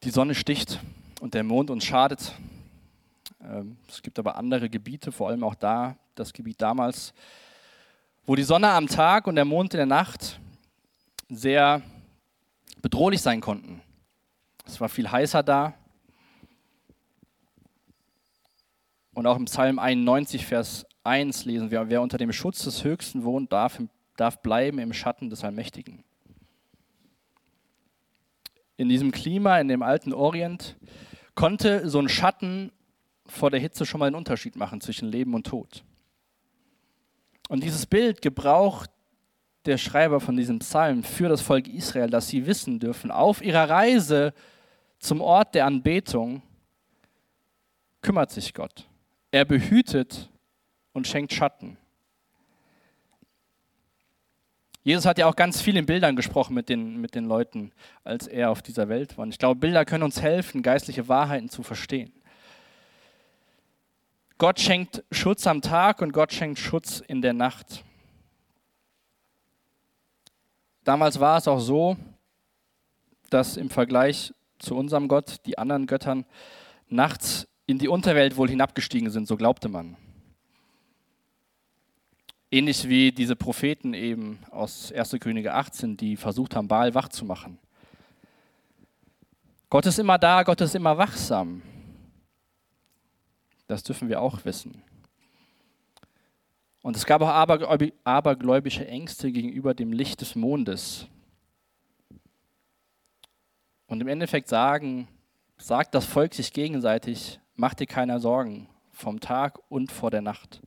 die 0.04 0.12
Sonne 0.12 0.36
sticht 0.36 0.80
und 1.20 1.34
der 1.34 1.44
Mond 1.44 1.72
uns 1.72 1.84
schadet. 1.84 2.34
Ähm, 3.42 3.78
es 3.88 4.04
gibt 4.04 4.20
aber 4.20 4.36
andere 4.36 4.70
Gebiete, 4.70 5.12
vor 5.12 5.30
allem 5.30 5.44
auch 5.44 5.56
da, 5.56 5.98
das 6.14 6.32
Gebiet 6.32 6.62
damals, 6.62 7.12
wo 8.28 8.36
die 8.36 8.44
Sonne 8.44 8.70
am 8.70 8.88
Tag 8.88 9.26
und 9.26 9.36
der 9.36 9.46
Mond 9.46 9.74
in 9.74 9.78
der 9.78 9.88
Nacht 9.88 10.40
sehr 11.28 11.82
bedrohlich 12.84 13.22
sein 13.22 13.42
konnten. 13.42 13.82
Es 14.64 14.80
war 14.80 14.90
viel 14.90 15.10
heißer 15.10 15.42
da. 15.42 15.74
Und 19.14 19.28
auch 19.28 19.38
im 19.38 19.46
Psalm 19.46 19.80
91, 19.80 20.46
Vers 20.46 20.86
1 21.04 21.46
lesen 21.46 21.72
wir, 21.72 21.90
wer 21.90 22.02
unter 22.02 22.18
dem 22.18 22.32
Schutz 22.32 22.64
des 22.64 22.84
Höchsten 22.84 23.24
wohnt, 23.24 23.52
darf, 23.52 23.80
darf 24.18 24.42
bleiben 24.42 24.80
im 24.80 24.94
Schatten 24.94 25.30
des 25.30 25.44
Allmächtigen 25.44 26.04
in 28.78 28.90
diesem 28.90 29.12
Klima, 29.12 29.60
in 29.60 29.68
dem 29.68 29.84
alten 29.84 30.14
Orient, 30.14 30.78
konnte 31.36 31.88
so 31.90 32.00
ein 32.00 32.10
Schatten 32.10 32.72
vor 33.26 33.50
der 33.50 33.60
Hitze 33.60 33.86
schon 33.86 34.00
mal 34.00 34.08
einen 34.08 34.16
Unterschied 34.16 34.56
machen 34.56 34.82
zwischen 34.82 35.08
Leben 35.08 35.34
und 35.34 35.48
Tod. 35.48 35.84
Und 37.50 37.64
dieses 37.64 37.86
Bild 37.86 38.22
gebraucht 38.22 38.90
der 39.66 39.78
Schreiber 39.78 40.20
von 40.20 40.36
diesem 40.36 40.60
Psalm 40.60 41.04
für 41.04 41.30
das 41.30 41.42
Volk 41.42 41.68
Israel, 41.68 42.10
dass 42.10 42.28
sie 42.28 42.46
wissen 42.46 42.80
dürfen, 42.80 43.12
auf 43.12 43.42
ihrer 43.42 43.70
Reise 43.70 44.34
zum 45.00 45.22
Ort 45.22 45.56
der 45.56 45.66
Anbetung 45.66 46.42
kümmert 48.02 48.32
sich 48.32 48.54
Gott. 48.54 48.90
Er 49.34 49.46
behütet 49.46 50.30
und 50.92 51.08
schenkt 51.08 51.34
Schatten. 51.34 51.76
Jesus 54.84 55.08
hat 55.08 55.18
ja 55.18 55.26
auch 55.26 55.36
ganz 55.36 55.60
viel 55.60 55.76
in 55.76 55.88
Bildern 55.88 56.16
gesprochen 56.16 56.54
mit 56.54 56.70
den, 56.70 57.02
mit 57.02 57.16
den 57.16 57.26
Leuten, 57.26 57.72
als 58.04 58.28
er 58.28 58.52
auf 58.52 58.62
dieser 58.62 58.90
Welt 58.90 59.18
war. 59.18 59.24
Und 59.24 59.32
ich 59.32 59.40
glaube, 59.40 59.60
Bilder 59.60 59.86
können 59.86 60.04
uns 60.04 60.22
helfen, 60.22 60.62
geistliche 60.62 61.08
Wahrheiten 61.08 61.50
zu 61.50 61.64
verstehen. 61.64 62.14
Gott 64.38 64.60
schenkt 64.60 65.04
Schutz 65.10 65.48
am 65.48 65.64
Tag 65.64 66.04
und 66.04 66.12
Gott 66.12 66.32
schenkt 66.32 66.60
Schutz 66.60 67.00
in 67.00 67.24
der 67.24 67.34
Nacht. 67.34 67.84
Damals 70.84 71.20
war 71.20 71.40
es 71.40 71.48
auch 71.48 71.60
so, 71.60 71.98
dass 73.32 73.58
im 73.58 73.72
Vergleich 73.72 74.32
zu 74.60 74.76
unserem 74.76 75.08
Gott 75.08 75.38
die 75.48 75.58
anderen 75.58 75.88
Göttern 75.88 76.24
nachts 76.88 77.48
in 77.66 77.78
die 77.78 77.88
Unterwelt 77.88 78.38
wohl 78.38 78.50
hinabgestiegen 78.50 79.10
sind, 79.10 79.28
so 79.28 79.38
glaubte 79.38 79.70
man. 79.70 79.96
Ähnlich 82.52 82.88
wie 82.88 83.12
diese 83.12 83.36
Propheten 83.36 83.94
eben 83.94 84.40
aus 84.52 84.92
1. 84.92 85.18
Könige 85.20 85.54
18, 85.54 85.98
die 85.98 86.18
versucht 86.18 86.56
haben, 86.56 86.68
Baal 86.68 86.94
wach 86.94 87.10
zu 87.10 87.26
machen. 87.26 87.58
Gott 89.70 89.88
ist 89.88 89.98
immer 89.98 90.20
da, 90.20 90.44
Gott 90.44 90.62
ist 90.62 90.76
immer 90.76 90.98
wachsam. 90.98 91.64
Das 93.66 93.82
dürfen 93.82 94.08
wir 94.08 94.22
auch 94.22 94.46
wissen. 94.46 94.84
Und 96.84 96.96
es 96.96 97.06
gab 97.06 97.22
auch 97.22 97.30
abergläubische 98.04 98.86
Ängste 98.88 99.32
gegenüber 99.32 99.74
dem 99.74 99.94
Licht 99.94 100.22
des 100.22 100.36
Mondes. 100.36 101.08
Und 103.88 104.02
im 104.02 104.08
Endeffekt 104.10 104.50
sagen, 104.50 105.08
sagt 105.58 105.96
das 105.96 106.06
Volk 106.06 106.34
sich 106.34 106.52
gegenseitig, 106.52 107.40
mach 107.56 107.74
dir 107.74 107.88
keine 107.88 108.20
Sorgen 108.20 108.68
vom 108.92 109.20
Tag 109.20 109.60
und 109.70 109.92
vor 109.92 110.12
der 110.12 110.22
Nacht. 110.22 110.62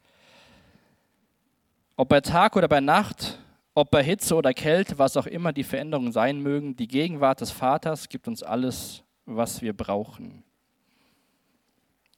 Ob 1.96 2.08
bei 2.08 2.20
Tag 2.20 2.56
oder 2.56 2.68
bei 2.68 2.80
Nacht, 2.80 3.38
ob 3.74 3.90
bei 3.90 4.02
Hitze 4.02 4.34
oder 4.34 4.52
Kälte, 4.52 4.98
was 4.98 5.16
auch 5.16 5.26
immer 5.26 5.52
die 5.52 5.64
Veränderungen 5.64 6.12
sein 6.12 6.40
mögen, 6.40 6.76
die 6.76 6.88
Gegenwart 6.88 7.40
des 7.40 7.50
Vaters 7.50 8.08
gibt 8.08 8.28
uns 8.28 8.42
alles, 8.42 9.02
was 9.24 9.62
wir 9.62 9.72
brauchen. 9.72 10.44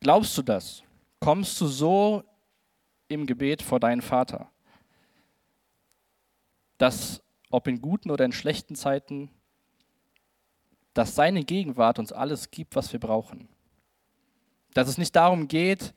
Glaubst 0.01 0.37
du 0.39 0.43
das? 0.43 0.83
Kommst 1.21 1.61
du 1.61 1.67
so 1.67 2.23
im 3.09 3.27
Gebet 3.27 3.63
vor 3.63 3.81
deinen 3.81 4.03
Vater, 4.03 4.51
dass 6.77 7.23
ob 7.51 7.67
in 7.67 7.81
guten 7.81 8.11
oder 8.11 8.25
in 8.25 8.33
schlechten 8.33 8.75
Zeiten, 8.75 9.31
dass 10.95 11.15
seine 11.15 11.45
Gegenwart 11.45 11.99
uns 11.99 12.13
alles 12.13 12.51
gibt, 12.51 12.77
was 12.77 12.93
wir 12.93 13.01
brauchen. 13.01 13.49
Dass 14.79 14.87
es 14.87 14.97
nicht 14.97 15.17
darum 15.17 15.49
geht, 15.49 15.93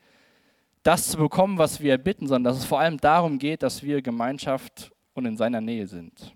das 0.81 1.11
zu 1.11 1.17
bekommen, 1.17 1.59
was 1.59 1.81
wir 1.81 1.99
bitten, 1.99 2.25
sondern 2.25 2.51
dass 2.51 2.63
es 2.63 2.67
vor 2.67 2.79
allem 2.79 2.97
darum 2.97 3.37
geht, 3.37 3.61
dass 3.61 3.83
wir 3.83 4.01
Gemeinschaft 4.01 4.91
und 5.13 5.27
in 5.27 5.37
seiner 5.37 5.61
Nähe 5.61 5.85
sind. 5.85 6.33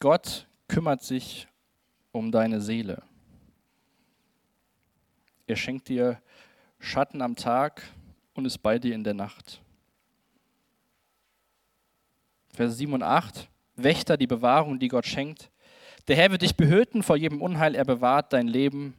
Gott 0.00 0.48
kümmert 0.66 1.04
sich 1.04 1.46
um 2.10 2.32
deine 2.32 2.60
Seele. 2.60 3.00
Er 5.46 5.54
schenkt 5.54 5.86
dir 5.88 6.20
Schatten 6.80 7.22
am 7.22 7.36
Tag 7.36 7.80
und 8.34 8.44
ist 8.44 8.58
bei 8.58 8.80
dir 8.80 8.96
in 8.96 9.04
der 9.04 9.14
Nacht. 9.14 9.62
Vers 12.48 12.76
7 12.76 12.92
und 12.92 13.04
8. 13.04 13.48
Wächter 13.76 14.16
die 14.16 14.26
Bewahrung, 14.26 14.80
die 14.80 14.88
Gott 14.88 15.06
schenkt, 15.06 15.52
der 16.08 16.16
Herr 16.16 16.30
wird 16.30 16.42
dich 16.42 16.56
behüten 16.56 17.02
vor 17.02 17.16
jedem 17.16 17.42
Unheil, 17.42 17.74
er 17.74 17.84
bewahrt 17.84 18.32
dein 18.32 18.46
Leben. 18.46 18.94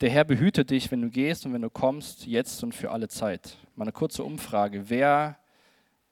Der 0.00 0.08
Herr 0.08 0.24
behütet 0.24 0.70
dich, 0.70 0.90
wenn 0.90 1.02
du 1.02 1.10
gehst 1.10 1.44
und 1.44 1.52
wenn 1.52 1.60
du 1.60 1.68
kommst, 1.68 2.26
jetzt 2.26 2.62
und 2.62 2.74
für 2.74 2.90
alle 2.90 3.08
Zeit. 3.08 3.58
Mal 3.76 3.84
eine 3.84 3.92
kurze 3.92 4.24
Umfrage. 4.24 4.88
Wer 4.88 5.38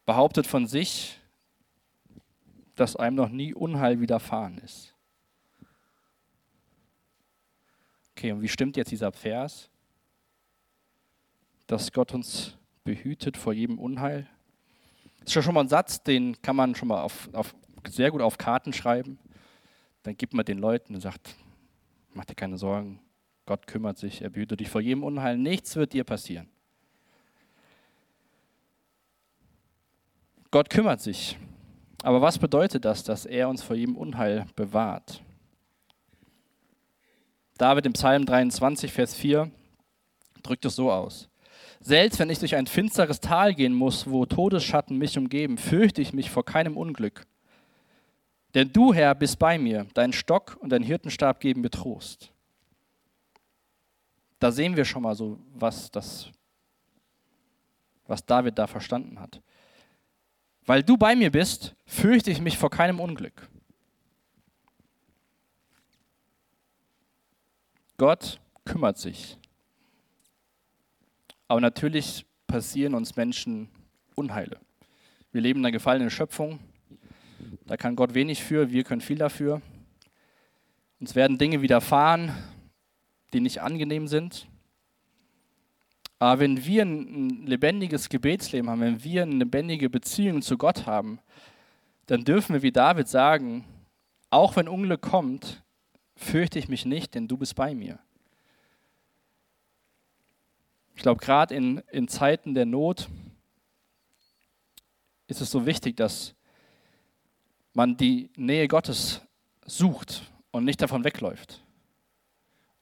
behauptet 0.05 0.47
von 0.47 0.67
sich, 0.67 1.19
dass 2.75 2.97
einem 2.97 3.17
noch 3.17 3.31
nie 3.31 3.55
Unheil 3.55 4.01
widerfahren 4.01 4.59
ist? 4.59 4.95
Okay, 8.13 8.33
und 8.33 8.43
wie 8.43 8.49
stimmt 8.49 8.77
jetzt 8.77 8.91
dieser 8.91 9.13
Vers? 9.13 9.71
Dass 11.67 11.93
Gott 11.93 12.13
uns 12.13 12.59
behütet 12.85 13.39
vor 13.39 13.55
jedem 13.55 13.79
Unheil? 13.79 14.29
Das 15.21 15.35
ist 15.35 15.45
schon 15.45 15.55
mal 15.55 15.63
ein 15.63 15.69
Satz, 15.69 16.03
den 16.03 16.41
kann 16.43 16.57
man 16.57 16.75
schon 16.75 16.89
mal 16.89 17.01
auf, 17.01 17.31
auf, 17.33 17.55
sehr 17.89 18.11
gut 18.11 18.21
auf 18.21 18.37
Karten 18.37 18.75
schreiben 18.75 19.19
dann 20.09 20.17
gibt 20.17 20.33
man 20.33 20.47
den 20.47 20.59
Leuten 20.59 20.95
und 20.95 21.03
sagt, 21.03 21.37
mach 22.15 22.25
dir 22.25 22.35
keine 22.35 22.57
Sorgen, 22.57 22.99
Gott 23.45 23.67
kümmert 23.67 23.99
sich, 23.99 24.23
er 24.23 24.31
behütet 24.31 24.61
dich 24.61 24.71
vor 24.71 24.81
jedem 24.81 25.05
Unheil, 25.05 25.37
nichts 25.37 25.77
wird 25.77 25.93
dir 25.93 26.05
passieren. 26.05 26.49
Gott 30.51 30.71
kümmert 30.71 31.03
sich. 31.03 31.39
Aber 32.03 32.23
was 32.23 32.39
bedeutet 32.39 32.87
das, 32.87 33.05
dass 33.05 33.27
er 33.27 33.51
uns 33.51 33.63
vor 33.63 33.77
jedem 33.77 33.97
Unheil 33.97 34.47
bewahrt? 34.57 35.23
David 37.59 37.85
im 37.85 37.93
Psalm 37.93 38.25
23, 38.25 38.91
Vers 38.91 39.15
4 39.15 39.51
drückt 40.43 40.65
es 40.65 40.75
so 40.75 40.91
aus. 40.91 41.29
Selbst 41.81 42.19
wenn 42.19 42.31
ich 42.31 42.39
durch 42.39 42.55
ein 42.55 42.67
finsteres 42.67 43.21
Tal 43.21 43.55
gehen 43.55 43.75
muss, 43.75 44.09
wo 44.09 44.25
Todesschatten 44.25 44.97
mich 44.97 45.19
umgeben, 45.19 45.59
fürchte 45.59 46.01
ich 46.01 46.15
mich 46.15 46.31
vor 46.31 46.47
keinem 46.47 46.79
Unglück. 46.79 47.27
Denn 48.55 48.73
du, 48.73 48.95
Herr, 48.95 49.15
bist 49.15 49.39
bei 49.39 49.59
mir, 49.59 49.87
dein 49.95 50.13
Stock 50.13 50.57
und 50.61 50.71
dein 50.71 50.83
Hirtenstab 50.83 51.41
geben 51.41 51.61
mir 51.61 51.71
Trost. 51.71 52.33
Da 54.39 54.53
sehen 54.53 54.77
wir 54.77 54.85
schon 54.85 55.03
mal 55.03 55.15
so, 55.15 55.39
was 55.55 55.91
das 55.91 56.31
was 58.09 58.25
David 58.25 58.59
da 58.59 58.67
verstanden 58.67 59.21
hat. 59.21 59.41
Weil 60.67 60.83
du 60.83 60.97
bei 60.97 61.15
mir 61.15 61.31
bist, 61.31 61.77
fürchte 61.87 62.31
ich 62.31 62.41
mich 62.41 62.59
vor 62.59 62.71
keinem 62.71 62.99
Unglück. 62.99 63.49
Gott 67.97 68.41
kümmert 68.65 68.99
sich. 68.99 69.39
Aber 71.47 71.61
natürlich 71.61 72.27
passieren 72.47 72.95
uns 72.95 73.17
Menschen 73.17 73.69
Unheile. 74.15 74.59
Wir 75.33 75.41
leben 75.41 75.61
in 75.61 75.67
einer 75.67 75.73
gefallenen 75.73 76.11
Schöpfung. 76.11 76.59
Da 77.69 77.77
kann 77.77 77.97
Gott 77.97 78.15
wenig 78.15 78.43
für, 78.43 78.71
wir 78.71 78.83
können 78.83 79.03
viel 79.03 79.19
dafür. 79.19 79.61
Uns 81.01 81.15
werden 81.15 81.37
Dinge 81.37 81.61
widerfahren, 81.61 82.33
die 83.35 83.41
nicht 83.41 83.61
angenehm 83.61 84.09
sind. 84.09 84.49
Aber 86.19 86.41
wenn 86.41 86.65
wir 86.65 86.83
ein 86.83 87.47
lebendiges 87.47 88.09
Gebetsleben 88.09 88.71
haben, 88.71 88.81
wenn 88.81 89.05
wir 89.05 89.23
eine 89.23 89.35
lebendige 89.35 89.91
Beziehung 89.91 90.41
zu 90.41 90.57
Gott 90.57 90.87
haben, 90.87 91.21
dann 92.07 92.25
dürfen 92.25 92.55
wir 92.55 92.63
wie 92.63 92.73
David 92.73 93.07
sagen, 93.07 93.67
auch 94.31 94.57
wenn 94.57 94.67
Unglück 94.67 95.03
kommt, 95.03 95.63
fürchte 96.17 96.59
ich 96.59 96.69
mich 96.71 96.87
nicht, 96.87 97.15
denn 97.15 97.29
du 97.29 97.37
bist 97.37 97.55
bei 97.55 97.75
mir. 97.75 97.99
Ich 100.97 101.03
glaube, 101.03 101.21
gerade 101.21 101.55
in, 101.55 101.83
in 101.93 102.09
Zeiten 102.09 102.55
der 102.55 102.65
Not 102.65 103.11
ist 105.27 105.43
es 105.43 105.51
so 105.51 105.67
wichtig, 105.67 105.99
dass 105.99 106.35
man 107.79 107.97
die 107.97 108.29
Nähe 108.37 108.67
Gottes 108.67 109.23
sucht 109.65 110.23
und 110.51 110.65
nicht 110.65 110.83
davon 110.83 111.05
wegläuft. 111.05 111.63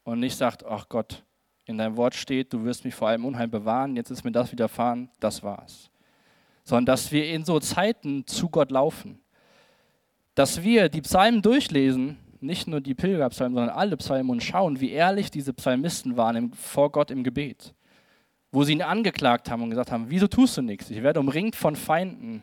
Und 0.05 0.21
nicht 0.21 0.39
sagt, 0.39 0.65
ach 0.65 0.89
Gott, 0.89 1.23
in 1.67 1.77
deinem 1.77 1.99
Wort 1.99 2.15
steht, 2.15 2.51
du 2.55 2.65
wirst 2.65 2.83
mich 2.83 2.95
vor 2.95 3.09
allem 3.09 3.27
Unheil 3.27 3.47
bewahren, 3.47 3.95
jetzt 3.95 4.11
ist 4.11 4.25
mir 4.25 4.33
das 4.33 4.53
widerfahren, 4.53 5.11
das 5.21 5.43
war's. 5.43 5.91
Sondern 6.65 6.87
dass 6.87 7.13
wir 7.13 7.29
in 7.29 7.45
so 7.45 7.61
Zeiten 7.61 8.27
zu 8.27 8.49
Gott 8.49 8.71
laufen. 8.71 9.21
Dass 10.35 10.63
wir 10.63 10.89
die 10.89 11.03
Psalmen 11.03 11.43
durchlesen, 11.43 12.17
nicht 12.41 12.67
nur 12.67 12.81
die 12.81 12.95
Pilgerpsalmen, 12.95 13.55
sondern 13.55 13.77
alle 13.77 13.99
Psalmen 13.99 14.31
und 14.31 14.43
schauen, 14.43 14.81
wie 14.81 14.93
ehrlich 14.93 15.31
diese 15.31 15.53
Psalmisten 15.53 16.17
waren 16.17 16.37
im, 16.37 16.53
vor 16.55 16.91
Gott 16.91 17.11
im 17.11 17.23
Gebet. 17.23 17.75
Wo 18.51 18.65
sie 18.65 18.73
ihn 18.73 18.83
angeklagt 18.83 19.51
haben 19.51 19.63
und 19.63 19.69
gesagt 19.69 19.93
haben, 19.93 20.07
wieso 20.09 20.27
tust 20.27 20.57
du 20.57 20.63
nichts? 20.63 20.89
Ich 20.89 21.03
werde 21.03 21.21
umringt 21.21 21.55
von 21.55 21.77
Feinden. 21.77 22.43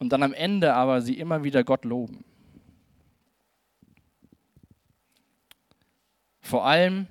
Und 0.00 0.08
dann 0.08 0.22
am 0.22 0.32
Ende 0.32 0.74
aber 0.74 1.02
sie 1.02 1.18
immer 1.18 1.44
wieder 1.44 1.62
Gott 1.62 1.84
loben. 1.84 2.24
Vor 6.40 6.66
allem 6.66 7.06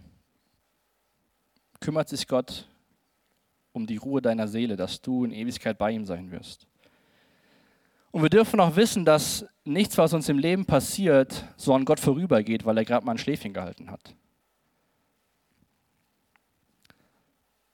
kümmert 1.80 2.10
sich 2.10 2.28
Gott 2.28 2.68
um 3.72 3.88
die 3.88 3.96
Ruhe 3.96 4.22
deiner 4.22 4.48
Seele, 4.48 4.76
dass 4.76 5.02
du 5.02 5.24
in 5.24 5.32
Ewigkeit 5.32 5.78
bei 5.78 5.92
ihm 5.92 6.06
sein 6.06 6.32
wirst. 6.32 6.68
Und 8.12 8.24
wir 8.24 8.30
dürfen 8.30 8.60
auch 8.60 8.76
wissen, 8.76 9.06
dass 9.06 9.46
nichts, 9.64 9.98
was 9.98 10.14
uns 10.14 10.28
im 10.28 10.40
Leben 10.40 10.66
passiert, 10.66 11.46
so 11.56 11.74
an 11.76 11.86
Gott 11.86 12.00
vorübergeht, 12.00 12.66
weil 12.66 12.78
er 12.78 12.86
gerade 12.86 13.06
mal 13.06 13.14
ein 13.14 13.18
Schläfchen 13.20 13.54
gehalten 13.54 13.92
hat. 13.92 14.16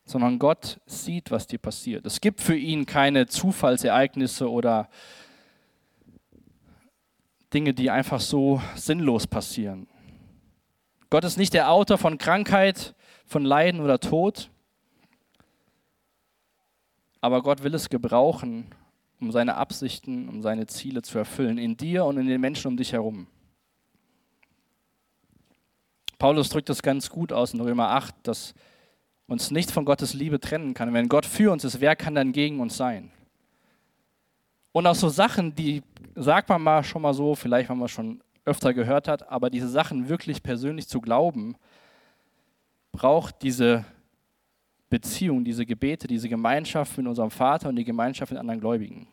Sondern 0.05 0.39
Gott 0.39 0.79
sieht, 0.85 1.31
was 1.31 1.47
dir 1.47 1.57
passiert. 1.57 2.05
Es 2.05 2.21
gibt 2.21 2.39
für 2.39 2.55
ihn 2.55 2.85
keine 2.85 3.25
Zufallsereignisse 3.25 4.49
oder 4.49 4.89
Dinge, 7.53 7.73
die 7.73 7.89
einfach 7.89 8.19
so 8.19 8.61
sinnlos 8.75 9.27
passieren. 9.27 9.87
Gott 11.09 11.23
ist 11.23 11.37
nicht 11.37 11.53
der 11.53 11.71
Autor 11.71 11.97
von 11.97 12.17
Krankheit, 12.17 12.93
von 13.25 13.43
Leiden 13.43 13.81
oder 13.81 13.99
Tod, 13.99 14.49
aber 17.21 17.41
Gott 17.41 17.63
will 17.63 17.73
es 17.73 17.89
gebrauchen, 17.89 18.67
um 19.19 19.31
seine 19.31 19.55
Absichten, 19.55 20.29
um 20.29 20.41
seine 20.43 20.67
Ziele 20.67 21.01
zu 21.01 21.17
erfüllen, 21.17 21.57
in 21.57 21.77
dir 21.77 22.05
und 22.05 22.17
in 22.17 22.27
den 22.27 22.39
Menschen 22.39 22.67
um 22.67 22.77
dich 22.77 22.93
herum. 22.93 23.27
Paulus 26.19 26.49
drückt 26.49 26.69
das 26.69 26.83
ganz 26.83 27.09
gut 27.09 27.33
aus 27.33 27.53
in 27.53 27.61
Römer 27.61 27.89
8, 27.89 28.13
dass 28.23 28.53
uns 29.27 29.51
nichts 29.51 29.71
von 29.71 29.85
Gottes 29.85 30.13
Liebe 30.13 30.39
trennen 30.39 30.73
kann. 30.73 30.93
Wenn 30.93 31.09
Gott 31.09 31.25
für 31.25 31.51
uns 31.51 31.63
ist, 31.63 31.81
wer 31.81 31.95
kann 31.95 32.15
dann 32.15 32.31
gegen 32.31 32.59
uns 32.59 32.77
sein? 32.77 33.11
Und 34.71 34.87
auch 34.87 34.95
so 34.95 35.09
Sachen, 35.09 35.55
die 35.55 35.81
sagt 36.15 36.49
man 36.49 36.61
mal 36.61 36.83
schon 36.83 37.01
mal 37.01 37.13
so, 37.13 37.33
vielleicht 37.33 37.69
haben 37.69 37.79
wir 37.79 37.87
schon 37.87 38.21
öfter 38.43 38.73
gehört 38.73 39.07
hat, 39.07 39.29
aber 39.29 39.49
diese 39.49 39.67
Sachen 39.67 40.09
wirklich 40.09 40.43
persönlich 40.43 40.87
zu 40.87 41.01
glauben, 41.01 41.55
braucht 42.91 43.41
diese 43.41 43.85
Beziehung, 44.89 45.43
diese 45.43 45.65
Gebete, 45.65 46.07
diese 46.07 46.29
Gemeinschaft 46.29 46.97
mit 46.97 47.07
unserem 47.07 47.31
Vater 47.31 47.69
und 47.69 47.75
die 47.75 47.83
Gemeinschaft 47.83 48.31
mit 48.31 48.39
anderen 48.39 48.59
Gläubigen. 48.59 49.07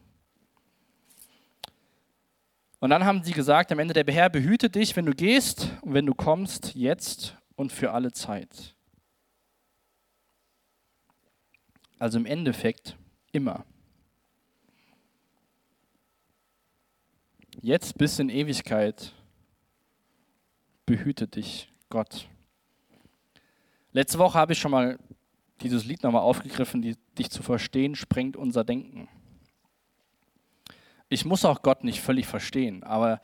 Und 2.78 2.90
dann 2.90 3.04
haben 3.04 3.22
sie 3.22 3.32
gesagt, 3.32 3.70
am 3.72 3.78
Ende 3.78 3.94
der 3.94 4.12
Herr 4.12 4.28
behüte 4.28 4.68
dich, 4.68 4.96
wenn 4.96 5.06
du 5.06 5.12
gehst 5.12 5.70
und 5.82 5.94
wenn 5.94 6.04
du 6.04 6.14
kommst, 6.14 6.74
jetzt 6.74 7.36
und 7.54 7.72
für 7.72 7.92
alle 7.92 8.10
Zeit. 8.12 8.74
Also 12.02 12.18
im 12.18 12.26
Endeffekt 12.26 12.96
immer. 13.30 13.64
Jetzt 17.60 17.96
bis 17.96 18.18
in 18.18 18.28
Ewigkeit 18.28 19.14
behüte 20.84 21.28
dich 21.28 21.70
Gott. 21.90 22.26
Letzte 23.92 24.18
Woche 24.18 24.36
habe 24.36 24.52
ich 24.52 24.58
schon 24.58 24.72
mal 24.72 24.98
dieses 25.60 25.84
Lied 25.84 26.02
nochmal 26.02 26.22
aufgegriffen, 26.22 26.82
die, 26.82 26.96
dich 27.16 27.30
zu 27.30 27.44
verstehen, 27.44 27.94
sprengt 27.94 28.36
unser 28.36 28.64
Denken. 28.64 29.08
Ich 31.08 31.24
muss 31.24 31.44
auch 31.44 31.62
Gott 31.62 31.84
nicht 31.84 32.00
völlig 32.00 32.26
verstehen, 32.26 32.82
aber 32.82 33.20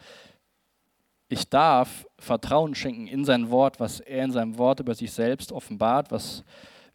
ich 1.28 1.48
darf 1.50 2.06
Vertrauen 2.16 2.76
schenken 2.76 3.08
in 3.08 3.24
sein 3.24 3.50
Wort, 3.50 3.80
was 3.80 3.98
er 3.98 4.22
in 4.22 4.30
seinem 4.30 4.56
Wort 4.56 4.78
über 4.78 4.94
sich 4.94 5.10
selbst 5.10 5.50
offenbart, 5.50 6.12
was 6.12 6.44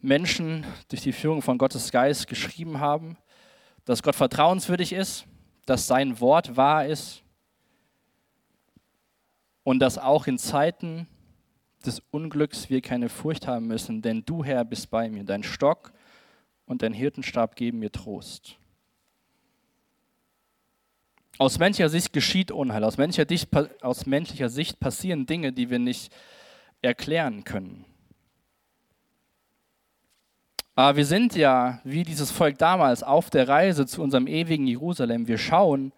Menschen 0.04 0.66
durch 0.88 1.00
die 1.00 1.12
Führung 1.12 1.40
von 1.40 1.56
Gottes 1.56 1.90
Geist 1.90 2.26
geschrieben 2.26 2.78
haben, 2.78 3.16
dass 3.86 4.02
Gott 4.02 4.14
vertrauenswürdig 4.14 4.92
ist, 4.92 5.26
dass 5.64 5.86
sein 5.86 6.20
Wort 6.20 6.56
wahr 6.56 6.86
ist 6.86 7.22
und 9.62 9.78
dass 9.80 9.96
auch 9.96 10.26
in 10.26 10.36
Zeiten 10.36 11.08
des 11.86 12.02
Unglücks 12.10 12.68
wir 12.68 12.82
keine 12.82 13.08
Furcht 13.08 13.46
haben 13.46 13.66
müssen, 13.66 14.02
denn 14.02 14.24
du, 14.24 14.44
Herr, 14.44 14.64
bist 14.64 14.90
bei 14.90 15.08
mir. 15.08 15.24
Dein 15.24 15.42
Stock 15.42 15.92
und 16.66 16.82
dein 16.82 16.92
Hirtenstab 16.92 17.56
geben 17.56 17.78
mir 17.78 17.90
Trost. 17.90 18.58
Aus 21.38 21.58
menschlicher 21.58 21.88
Sicht 21.88 22.12
geschieht 22.12 22.52
Unheil, 22.52 22.84
aus 22.84 22.98
menschlicher, 22.98 23.28
Sicht, 23.28 23.48
aus 23.82 24.04
menschlicher 24.04 24.50
Sicht 24.50 24.80
passieren 24.80 25.24
Dinge, 25.26 25.52
die 25.52 25.70
wir 25.70 25.78
nicht 25.78 26.14
erklären 26.82 27.44
können. 27.44 27.86
Aber 30.76 30.96
wir 30.96 31.06
sind 31.06 31.36
ja, 31.36 31.80
wie 31.84 32.02
dieses 32.02 32.30
Volk 32.30 32.58
damals, 32.58 33.02
auf 33.02 33.30
der 33.30 33.48
Reise 33.48 33.86
zu 33.86 34.02
unserem 34.02 34.26
ewigen 34.26 34.66
Jerusalem. 34.66 35.28
Wir 35.28 35.38
schauen 35.38 35.92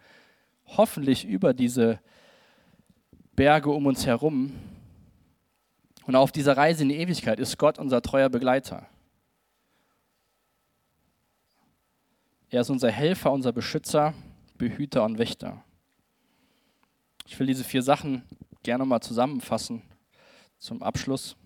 hoffentlich 0.67 1.25
über 1.25 1.55
diese 1.55 1.99
Berge 3.35 3.71
um 3.71 3.87
uns 3.87 4.05
herum. 4.05 4.53
Und 6.07 6.15
auf 6.15 6.31
dieser 6.31 6.57
Reise 6.57 6.83
in 6.83 6.91
die 6.91 6.97
Ewigkeit 6.97 7.41
ist 7.41 7.59
Gott 7.59 7.79
unser 7.79 8.03
treuer 8.03 8.29
Begleiter. 8.29 8.87
Er 12.51 12.61
ist 12.61 12.71
unser 12.71 12.91
Helfer, 12.91 13.33
unser 13.33 13.53
Beschützer, 13.53 14.15
Behüter 14.57 15.05
und 15.05 15.19
Wächter. 15.19 15.65
Ich 17.27 17.39
will 17.39 17.47
diese 17.47 17.65
vier 17.65 17.83
Sachen 17.83 18.23
gerne 18.63 18.85
mal 18.85 19.01
zusammenfassen 19.01 19.83
zum 20.59 20.83
Abschluss. 20.83 21.37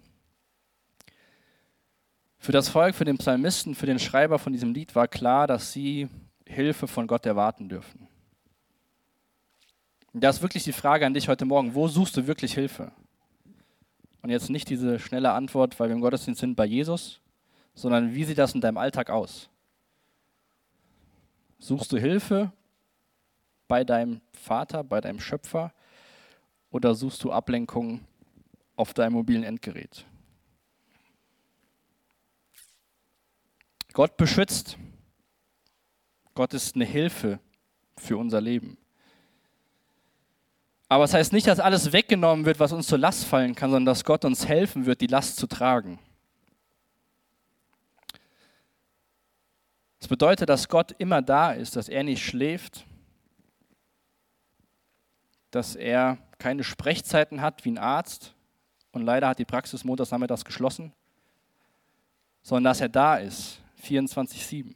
Für 2.43 2.53
das 2.53 2.71
Volk, 2.71 2.95
für 2.95 3.05
den 3.05 3.19
Psalmisten, 3.19 3.75
für 3.75 3.85
den 3.85 3.99
Schreiber 3.99 4.39
von 4.39 4.55
diesem 4.55 4.73
Lied 4.73 4.95
war 4.95 5.07
klar, 5.07 5.47
dass 5.47 5.73
sie 5.73 6.09
Hilfe 6.47 6.89
von 6.89 7.07
Gott 7.07 7.27
erwarten 7.27 7.69
dürfen. 7.69 8.09
Und 10.15 10.25
da 10.25 10.31
ist 10.31 10.41
wirklich 10.41 10.65
die 10.65 10.73
Frage 10.73 11.05
an 11.05 11.13
dich 11.13 11.29
heute 11.29 11.45
Morgen, 11.45 11.75
wo 11.75 11.87
suchst 11.87 12.17
du 12.17 12.27
wirklich 12.27 12.55
Hilfe? 12.55 12.93
Und 14.23 14.31
jetzt 14.31 14.49
nicht 14.49 14.71
diese 14.71 14.99
schnelle 14.99 15.33
Antwort, 15.33 15.79
weil 15.79 15.91
wir 15.91 15.95
im 15.95 16.01
Gottesdienst 16.01 16.41
sind 16.41 16.57
bei 16.57 16.65
Jesus, 16.65 17.21
sondern 17.75 18.15
wie 18.15 18.25
sieht 18.25 18.39
das 18.39 18.55
in 18.55 18.63
deinem 18.63 18.79
Alltag 18.79 19.11
aus? 19.11 19.51
Suchst 21.59 21.93
du 21.93 21.99
Hilfe 21.99 22.53
bei 23.69 23.85
deinem 23.85 24.23
Vater, 24.33 24.83
bei 24.83 25.03
deinem 25.03 25.21
Schöpfer 25.21 25.75
oder 26.71 26.95
suchst 26.95 27.23
du 27.23 27.33
Ablenkung 27.33 28.01
auf 28.77 28.95
deinem 28.95 29.13
mobilen 29.13 29.45
Endgerät? 29.45 30.07
Gott 33.93 34.17
beschützt. 34.17 34.79
Gott 36.35 36.55
ist 36.55 36.75
eine 36.75 36.85
Hilfe 36.85 37.41
für 37.97 38.17
unser 38.17 38.41
Leben. 38.41 38.79
Aber 40.89 41.05
es 41.05 41.11
das 41.11 41.19
heißt 41.19 41.33
nicht, 41.33 41.47
dass 41.47 41.61
alles 41.61 41.93
weggenommen 41.93 42.45
wird, 42.45 42.59
was 42.59 42.73
uns 42.73 42.87
zur 42.87 42.99
Last 42.99 43.25
fallen 43.25 43.55
kann, 43.55 43.71
sondern 43.71 43.87
dass 43.87 44.05
Gott 44.05 44.25
uns 44.25 44.47
helfen 44.47 44.87
wird, 44.87 45.01
die 45.01 45.07
Last 45.07 45.37
zu 45.37 45.47
tragen. 45.47 45.99
bedeutet, 50.11 50.49
dass 50.49 50.69
Gott 50.69 50.93
immer 50.99 51.23
da 51.23 51.53
ist, 51.53 51.77
dass 51.77 51.89
er 51.89 52.03
nicht 52.03 52.23
schläft, 52.23 52.85
dass 55.53 55.77
er 55.77 56.19
keine 56.37 56.65
Sprechzeiten 56.65 57.41
hat 57.41 57.65
wie 57.65 57.71
ein 57.71 57.79
Arzt 57.79 58.35
und 58.91 59.03
leider 59.03 59.29
hat 59.29 59.39
die 59.39 59.45
Praxis 59.45 59.85
montags 59.85 60.11
nachmittags 60.11 60.45
geschlossen, 60.45 60.93
sondern 62.43 62.65
dass 62.73 62.81
er 62.81 62.89
da 62.89 63.19
ist, 63.19 63.60
24-7. 63.81 64.75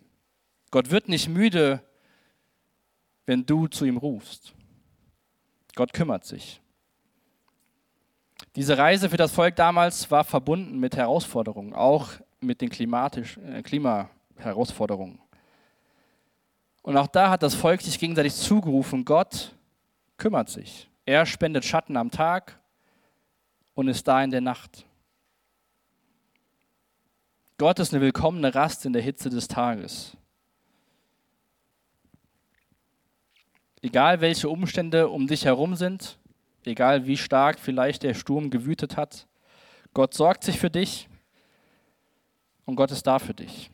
Gott 0.71 0.91
wird 0.91 1.09
nicht 1.09 1.29
müde, 1.29 1.83
wenn 3.27 3.47
du 3.47 3.67
zu 3.69 3.85
ihm 3.85 3.97
rufst. 3.97 4.55
Gott 5.75 5.93
kümmert 5.93 6.25
sich. 6.25 6.61
Diese 8.57 8.79
Reise 8.79 9.09
für 9.11 9.17
das 9.17 9.33
Volk 9.33 9.57
damals 9.57 10.11
war 10.11 10.25
verbunden 10.25 10.79
mit 10.79 10.97
Herausforderungen, 10.97 11.73
auch 11.73 12.11
mit 12.41 12.61
den 12.61 12.71
äh, 12.71 13.63
Klimaherausforderungen. 13.63 15.19
Und 16.83 16.97
auch 16.97 17.07
da 17.07 17.31
hat 17.31 17.43
das 17.43 17.55
Volk 17.55 17.81
sich 17.81 17.99
gegenseitig 17.99 18.35
zugerufen, 18.35 19.05
Gott 19.05 19.55
kümmert 20.17 20.51
sich. 20.51 20.89
Er 21.07 21.27
spendet 21.27 21.65
Schatten 21.65 21.97
am 21.97 22.11
Tag 22.11 22.61
und 23.75 23.89
ist 23.89 24.07
da 24.07 24.23
in 24.23 24.31
der 24.31 24.41
Nacht. 24.41 24.87
Gott 27.65 27.79
ist 27.79 27.95
eine 27.95 28.03
willkommene 28.03 28.55
Rast 28.55 28.85
in 28.85 28.93
der 28.93 29.01
Hitze 29.01 29.31
des 29.31 29.49
Tages. 29.49 30.19
Egal 33.81 34.21
welche 34.21 34.51
Umstände 34.51 35.09
um 35.09 35.27
dich 35.27 35.47
herum 35.47 35.75
sind, 35.75 36.19
egal 36.67 37.07
wie 37.07 37.17
stark 37.17 37.59
vielleicht 37.59 38.03
der 38.03 38.13
Sturm 38.13 38.51
gewütet 38.51 38.99
hat, 38.99 39.27
Gott 39.95 40.13
sorgt 40.13 40.45
sich 40.45 40.59
für 40.59 40.69
dich 40.69 41.09
und 42.67 42.77
Gott 42.77 42.91
ist 42.91 43.07
da 43.07 43.19
für 43.19 43.33
dich. 43.33 43.71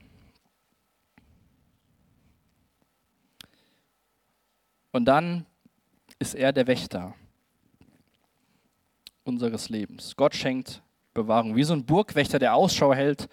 Und 4.92 5.06
dann 5.06 5.46
ist 6.20 6.36
er 6.36 6.52
der 6.52 6.68
Wächter 6.68 7.16
unseres 9.24 9.68
Lebens. 9.68 10.14
Gott 10.14 10.36
schenkt 10.36 10.80
Bewahrung. 11.12 11.56
Wie 11.56 11.64
so 11.64 11.72
ein 11.72 11.84
Burgwächter, 11.84 12.38
der 12.38 12.54
Ausschau 12.54 12.94
hält, 12.94 13.28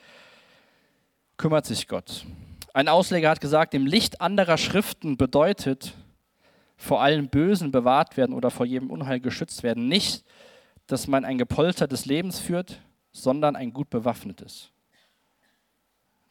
kümmert 1.37 1.65
sich 1.65 1.87
Gott. 1.87 2.25
Ein 2.73 2.87
Ausleger 2.87 3.29
hat 3.29 3.41
gesagt, 3.41 3.73
im 3.73 3.85
Licht 3.85 4.21
anderer 4.21 4.57
Schriften 4.57 5.17
bedeutet 5.17 5.93
vor 6.75 7.01
allem 7.01 7.29
Bösen 7.29 7.71
bewahrt 7.71 8.17
werden 8.17 8.35
oder 8.35 8.51
vor 8.51 8.65
jedem 8.65 8.91
Unheil 8.91 9.19
geschützt 9.19 9.63
werden. 9.63 9.87
Nicht, 9.87 10.23
dass 10.85 11.07
man 11.07 11.25
ein 11.25 11.37
gepolstertes 11.37 12.05
Lebens 12.05 12.39
führt, 12.39 12.81
sondern 13.11 13.55
ein 13.55 13.73
gut 13.73 13.89
bewaffnetes. 13.89 14.69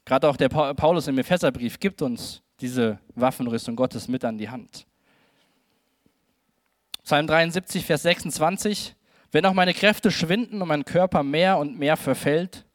Gerade 0.05 0.29
auch 0.29 0.37
der 0.37 0.49
Paulus 0.49 1.09
im 1.09 1.19
Epheserbrief 1.19 1.81
gibt 1.81 2.01
uns 2.01 2.43
diese 2.61 3.01
Waffenrüstung 3.17 3.75
Gottes 3.75 4.07
mit 4.07 4.25
an 4.25 4.39
die 4.39 4.49
Hand. 4.49 4.87
Psalm 7.03 7.27
73, 7.27 7.85
Vers 7.85 8.03
26. 8.03 8.95
Wenn 9.33 9.45
auch 9.47 9.53
meine 9.53 9.75
Kräfte 9.75 10.11
schwinden 10.11 10.63
und 10.63 10.69
mein 10.69 10.85
Körper 10.85 11.23
mehr 11.25 11.59
und 11.59 11.79
mehr 11.79 11.97
verfällt, 11.97 12.66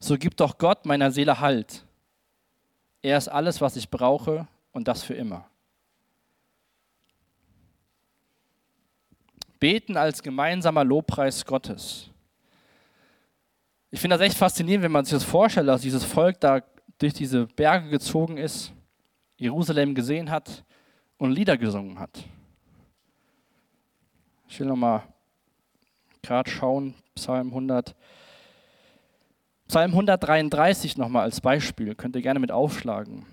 so 0.00 0.16
gibt 0.16 0.40
doch 0.40 0.58
Gott 0.58 0.86
meiner 0.86 1.10
Seele 1.10 1.40
Halt. 1.40 1.84
Er 3.02 3.18
ist 3.18 3.28
alles, 3.28 3.60
was 3.60 3.76
ich 3.76 3.88
brauche 3.88 4.48
und 4.72 4.88
das 4.88 5.02
für 5.02 5.14
immer. 5.14 5.46
Beten 9.58 9.96
als 9.96 10.22
gemeinsamer 10.22 10.84
Lobpreis 10.84 11.44
Gottes. 11.44 12.08
Ich 13.90 14.00
finde 14.00 14.16
das 14.16 14.26
echt 14.26 14.38
faszinierend, 14.38 14.84
wenn 14.84 14.92
man 14.92 15.04
sich 15.04 15.12
das 15.12 15.24
vorstellt, 15.24 15.68
dass 15.68 15.82
dieses 15.82 16.04
Volk 16.04 16.40
da 16.40 16.62
durch 16.98 17.12
diese 17.12 17.46
Berge 17.46 17.90
gezogen 17.90 18.38
ist, 18.38 18.72
Jerusalem 19.36 19.94
gesehen 19.94 20.30
hat 20.30 20.64
und 21.18 21.32
Lieder 21.32 21.56
gesungen 21.56 21.98
hat. 21.98 22.24
Ich 24.48 24.58
will 24.60 24.66
nochmal 24.66 25.02
gerade 26.22 26.50
schauen, 26.50 26.94
Psalm 27.14 27.48
100. 27.48 27.94
Psalm 29.70 29.92
133 29.92 30.96
nochmal 30.96 31.22
als 31.22 31.40
Beispiel, 31.40 31.94
könnt 31.94 32.16
ihr 32.16 32.22
gerne 32.22 32.40
mit 32.40 32.50
aufschlagen. 32.50 33.24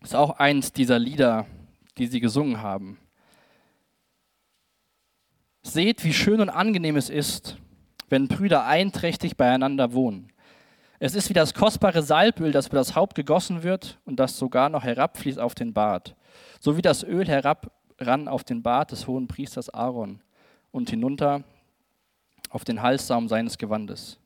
Ist 0.00 0.14
auch 0.14 0.38
eins 0.38 0.72
dieser 0.72 1.00
Lieder, 1.00 1.46
die 1.98 2.06
sie 2.06 2.20
gesungen 2.20 2.62
haben. 2.62 2.98
Seht, 5.64 6.04
wie 6.04 6.12
schön 6.12 6.40
und 6.40 6.50
angenehm 6.50 6.94
es 6.94 7.10
ist, 7.10 7.56
wenn 8.08 8.28
Brüder 8.28 8.64
einträchtig 8.64 9.36
beieinander 9.36 9.92
wohnen. 9.92 10.30
Es 11.00 11.16
ist 11.16 11.30
wie 11.30 11.34
das 11.34 11.52
kostbare 11.52 12.04
Salböl, 12.04 12.52
das 12.52 12.68
über 12.68 12.76
das 12.76 12.94
Haupt 12.94 13.16
gegossen 13.16 13.64
wird 13.64 13.98
und 14.04 14.20
das 14.20 14.38
sogar 14.38 14.68
noch 14.68 14.84
herabfließt 14.84 15.40
auf 15.40 15.56
den 15.56 15.74
Bart, 15.74 16.14
so 16.60 16.76
wie 16.76 16.82
das 16.82 17.02
Öl 17.02 17.26
herabrann 17.26 18.28
auf 18.28 18.44
den 18.44 18.62
Bart 18.62 18.92
des 18.92 19.08
hohen 19.08 19.26
Priesters 19.26 19.68
Aaron 19.68 20.20
und 20.70 20.90
hinunter 20.90 21.42
auf 22.50 22.62
den 22.62 22.82
Halssaum 22.82 23.26
seines 23.26 23.58
Gewandes. 23.58 24.20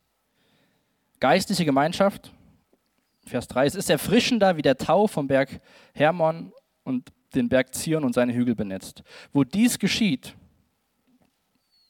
Geistliche 1.21 1.65
Gemeinschaft, 1.65 2.33
Vers 3.27 3.49
3, 3.49 3.67
es 3.67 3.75
ist 3.75 3.91
erfrischender 3.91 4.57
wie 4.57 4.63
der 4.63 4.77
Tau 4.77 5.07
vom 5.07 5.27
Berg 5.27 5.61
Hermon 5.93 6.53
und 6.85 7.13
den 7.35 7.49
Berg 7.49 7.75
Zion 7.75 8.05
und 8.05 8.15
seine 8.15 8.35
Hügel 8.35 8.55
benetzt. 8.55 9.03
Wo 9.33 9.45
dies 9.45 9.79
geschieht, 9.79 10.35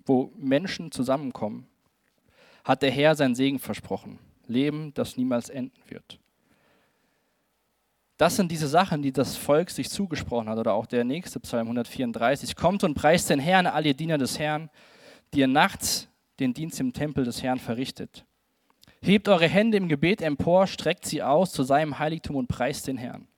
wo 0.05 0.33
Menschen 0.37 0.91
zusammenkommen, 0.91 1.67
hat 2.65 2.83
der 2.83 2.91
Herr 2.91 3.15
sein 3.15 3.35
Segen 3.35 3.59
versprochen. 3.59 4.19
Leben, 4.47 4.93
das 4.95 5.17
niemals 5.17 5.49
enden 5.49 5.81
wird. 5.89 6.19
Das 8.17 8.35
sind 8.35 8.51
diese 8.51 8.67
Sachen, 8.67 9.03
die 9.03 9.13
das 9.13 9.37
Volk 9.37 9.71
sich 9.71 9.91
zugesprochen 9.91 10.49
hat. 10.49 10.59
Oder 10.59 10.73
auch 10.73 10.87
der 10.87 11.05
nächste 11.05 11.39
Psalm 11.41 11.69
134. 11.69 12.57
Kommt 12.57 12.83
und 12.83 12.95
preist 12.95 13.31
den 13.31 13.39
Herrn, 13.39 13.67
all 13.67 13.87
ihr 13.87 13.95
Diener 13.95 14.19
des 14.19 14.39
Herrn, 14.39 14.71
die 15.33 15.41
ihr 15.41 15.47
nachts 15.47 16.09
den 16.41 16.53
Dienst 16.53 16.81
im 16.81 16.93
Tempel 16.93 17.25
des 17.25 17.43
Herrn 17.43 17.61
verrichtet. 17.61 18.25
Hebt 19.01 19.29
eure 19.29 19.49
Hände 19.49 19.77
im 19.77 19.89
Gebet 19.89 20.23
empor, 20.23 20.67
streckt 20.67 21.07
sie 21.07 21.23
aus 21.23 21.53
zu 21.53 21.63
seinem 21.63 21.99
Heiligtum 21.99 22.37
und 22.37 22.49
preist 22.49 22.87
den 22.87 22.97
Herrn. 22.97 23.29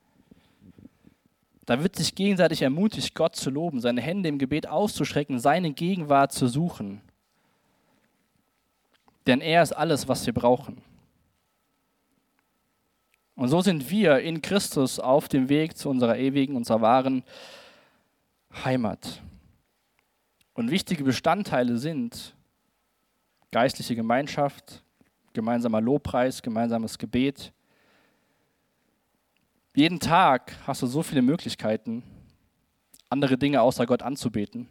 Da 1.66 1.82
wird 1.82 1.94
sich 1.94 2.14
gegenseitig 2.14 2.62
ermutigt, 2.62 3.14
Gott 3.14 3.36
zu 3.36 3.50
loben, 3.50 3.80
seine 3.80 4.00
Hände 4.00 4.28
im 4.28 4.38
Gebet 4.38 4.66
auszustrecken, 4.66 5.38
seine 5.38 5.72
Gegenwart 5.72 6.32
zu 6.32 6.48
suchen. 6.48 7.00
Denn 9.26 9.40
er 9.40 9.62
ist 9.62 9.72
alles, 9.72 10.08
was 10.08 10.26
wir 10.26 10.32
brauchen. 10.32 10.82
Und 13.36 13.48
so 13.48 13.60
sind 13.60 13.88
wir 13.90 14.18
in 14.18 14.42
Christus 14.42 14.98
auf 14.98 15.28
dem 15.28 15.48
Weg 15.48 15.76
zu 15.76 15.88
unserer 15.88 16.18
ewigen, 16.18 16.56
unserer 16.56 16.80
wahren 16.80 17.22
Heimat. 18.64 19.22
Und 20.54 20.70
wichtige 20.70 21.04
Bestandteile 21.04 21.78
sind 21.78 22.34
geistliche 23.50 23.94
Gemeinschaft, 23.94 24.82
gemeinsamer 25.32 25.80
Lobpreis, 25.80 26.42
gemeinsames 26.42 26.98
Gebet, 26.98 27.52
jeden 29.74 30.00
Tag 30.00 30.56
hast 30.66 30.82
du 30.82 30.86
so 30.86 31.02
viele 31.02 31.22
Möglichkeiten, 31.22 32.02
andere 33.08 33.38
Dinge 33.38 33.62
außer 33.62 33.86
Gott 33.86 34.02
anzubeten. 34.02 34.68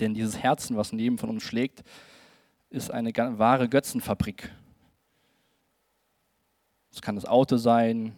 Denn 0.00 0.14
dieses 0.14 0.38
Herzen, 0.38 0.76
was 0.76 0.92
in 0.92 0.98
jedem 0.98 1.18
von 1.18 1.28
uns 1.28 1.42
schlägt, 1.42 1.84
ist 2.70 2.90
eine 2.90 3.12
wahre 3.38 3.68
Götzenfabrik. 3.68 4.50
Es 6.90 7.02
kann 7.02 7.14
das 7.14 7.26
Auto 7.26 7.56
sein, 7.56 8.16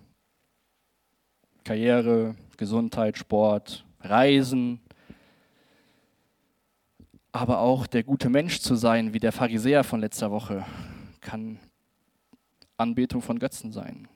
Karriere, 1.64 2.36
Gesundheit, 2.56 3.18
Sport, 3.18 3.84
Reisen, 4.00 4.80
aber 7.32 7.58
auch 7.58 7.86
der 7.86 8.04
gute 8.04 8.30
Mensch 8.30 8.60
zu 8.60 8.76
sein, 8.76 9.12
wie 9.12 9.18
der 9.18 9.32
Pharisäer 9.32 9.82
von 9.82 10.00
letzter 10.00 10.30
Woche, 10.30 10.64
kann 11.26 11.58
Anbetung 12.76 13.20
von 13.20 13.38
Götzen 13.38 13.72
sein. 13.72 14.08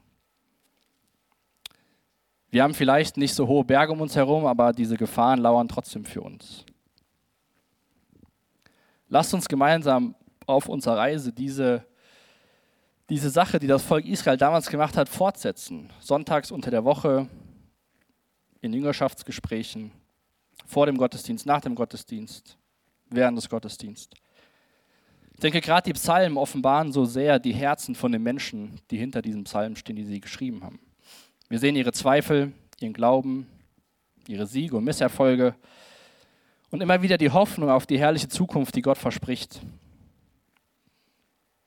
Wir 2.51 2.63
haben 2.63 2.75
vielleicht 2.75 3.17
nicht 3.17 3.35
so 3.35 3.47
hohe 3.47 3.65
Berge 3.65 3.93
um 3.93 4.01
uns 4.01 4.15
herum, 4.15 4.47
aber 4.47 4.73
diese 4.73 4.97
Gefahren 4.97 5.41
lauern 5.41 5.69
trotzdem 5.69 6.05
für 6.05 6.23
uns. 6.23 6.65
Lasst 9.09 9.35
uns 9.35 9.49
gemeinsam 9.49 10.15
auf 10.47 10.69
unserer 10.69 10.99
Reise 10.99 11.33
diese, 11.33 11.85
diese 13.09 13.31
Sache, 13.31 13.59
die 13.59 13.67
das 13.67 13.83
Volk 13.83 14.07
Israel 14.07 14.37
damals 14.37 14.69
gemacht 14.69 14.97
hat, 14.97 15.09
fortsetzen. 15.09 15.93
Sonntags 16.01 16.53
unter 16.53 16.71
der 16.71 16.85
Woche, 16.85 17.29
in 18.61 18.73
Jüngerschaftsgesprächen, 18.73 19.91
vor 20.67 20.87
dem 20.87 20.97
Gottesdienst, 20.97 21.47
nach 21.47 21.61
dem 21.61 21.75
Gottesdienst, 21.75 22.57
während 23.09 23.37
des 23.37 23.49
Gottesdienstes. 23.49 24.19
Ich 25.41 25.43
denke, 25.43 25.63
gerade 25.63 25.85
die 25.85 25.95
Psalmen 25.95 26.37
offenbaren 26.37 26.93
so 26.93 27.07
sehr 27.07 27.39
die 27.39 27.55
Herzen 27.55 27.95
von 27.95 28.13
den 28.13 28.23
Menschen, 28.23 28.79
die 28.91 28.99
hinter 28.99 29.23
diesem 29.23 29.45
Psalm 29.45 29.75
stehen, 29.75 29.97
die 29.97 30.05
sie 30.05 30.21
geschrieben 30.21 30.63
haben. 30.63 30.79
Wir 31.49 31.59
sehen 31.59 31.77
ihre 31.77 31.93
Zweifel, 31.93 32.53
ihren 32.79 32.93
Glauben, 32.93 33.47
ihre 34.29 34.47
Siege 34.47 34.77
und 34.77 34.85
Misserfolge 34.85 35.55
und 36.71 36.83
immer 36.83 37.01
wieder 37.01 37.17
die 37.17 37.31
Hoffnung 37.31 37.71
auf 37.71 37.87
die 37.87 37.99
herrliche 37.99 38.29
Zukunft, 38.29 38.77
die 38.77 38.83
Gott 38.83 38.99
verspricht. 38.99 39.63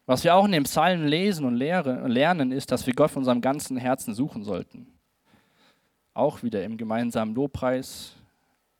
Was 0.06 0.24
wir 0.24 0.36
auch 0.36 0.46
in 0.46 0.52
dem 0.52 0.66
Psalm 0.66 1.08
lesen 1.08 1.44
und 1.44 1.56
lernen, 1.56 2.52
ist, 2.52 2.72
dass 2.72 2.86
wir 2.86 2.94
Gott 2.94 3.10
von 3.10 3.22
unserem 3.22 3.42
ganzen 3.42 3.78
Herzen 3.78 4.14
suchen 4.14 4.44
sollten. 4.44 4.86
Auch 6.14 6.44
wieder 6.44 6.64
im 6.64 6.78
gemeinsamen 6.78 7.34
Lobpreis, 7.34 8.14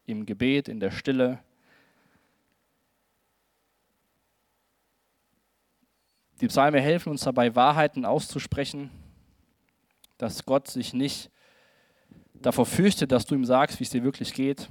im 0.06 0.28
Gebet, 0.28 0.68
in 0.68 0.80
der 0.80 0.92
Stille. 0.92 1.40
Die 6.44 6.50
Psalme 6.50 6.82
helfen 6.82 7.10
uns 7.10 7.22
dabei, 7.22 7.56
Wahrheiten 7.56 8.04
auszusprechen, 8.04 8.90
dass 10.18 10.44
Gott 10.44 10.68
sich 10.68 10.94
nicht 10.94 11.32
davor 12.34 12.66
fürchtet, 12.66 13.14
dass 13.14 13.26
du 13.26 13.34
ihm 13.34 13.46
sagst, 13.46 13.80
wie 13.80 13.86
es 13.86 13.92
dir 13.92 14.04
wirklich 14.04 14.34
geht. 14.34 14.68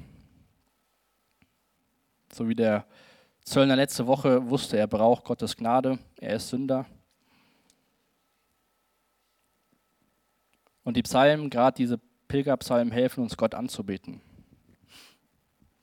So 2.30 2.46
wie 2.46 2.54
der 2.54 2.84
Zöllner 3.42 3.74
letzte 3.74 4.06
Woche 4.06 4.50
wusste, 4.50 4.76
er 4.76 4.86
braucht 4.86 5.24
Gottes 5.24 5.56
Gnade, 5.56 5.98
er 6.20 6.36
ist 6.36 6.50
Sünder. 6.50 6.84
Und 10.84 10.98
die 10.98 11.02
Psalmen, 11.02 11.48
gerade 11.48 11.78
diese 11.78 11.96
Pilgerpsalmen, 12.28 12.92
helfen 12.92 13.22
uns, 13.22 13.38
Gott 13.38 13.54
anzubeten. 13.54 14.20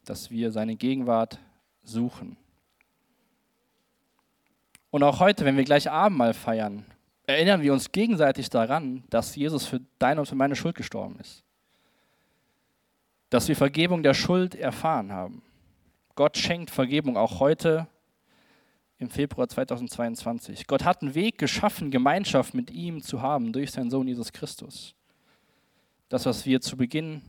Dass 0.06 0.30
wir 0.30 0.52
seine 0.52 0.76
Gegenwart 0.76 1.40
suchen. 1.82 2.38
Und 4.92 5.04
auch 5.04 5.20
heute, 5.20 5.46
wenn 5.46 5.58
wir 5.58 5.64
gleich 5.64 5.90
Abendmahl 5.90 6.34
feiern, 6.34 6.86
erinnern 7.28 7.62
wir 7.62 7.74
uns 7.74 7.92
gegenseitig 7.92 8.50
daran, 8.50 9.04
dass 9.10 9.36
Jesus 9.36 9.66
für 9.66 9.82
deine 10.00 10.22
und 10.22 10.26
für 10.26 10.36
meine 10.36 10.56
Schuld 10.56 10.76
gestorben 10.76 11.20
ist. 11.20 11.44
Dass 13.30 13.48
wir 13.48 13.56
Vergebung 13.56 14.02
der 14.02 14.16
Schuld 14.16 14.56
erfahren 14.56 15.12
haben. 15.12 15.44
Gott 16.16 16.38
schenkt 16.38 16.72
Vergebung 16.72 17.18
auch 17.18 17.40
heute 17.40 17.88
im 18.98 19.10
Februar 19.10 19.48
2022. 19.48 20.66
Gott 20.66 20.84
hat 20.84 21.02
einen 21.02 21.14
Weg 21.14 21.38
geschaffen, 21.38 21.92
Gemeinschaft 21.92 22.54
mit 22.54 22.72
ihm 22.72 23.02
zu 23.02 23.22
haben 23.22 23.54
durch 23.54 23.72
seinen 23.72 23.92
Sohn 23.92 24.08
Jesus 24.08 24.32
Christus. 24.34 24.96
Das, 26.10 26.26
was 26.26 26.46
wir 26.48 26.60
zu 26.62 26.76
Beginn 26.76 27.22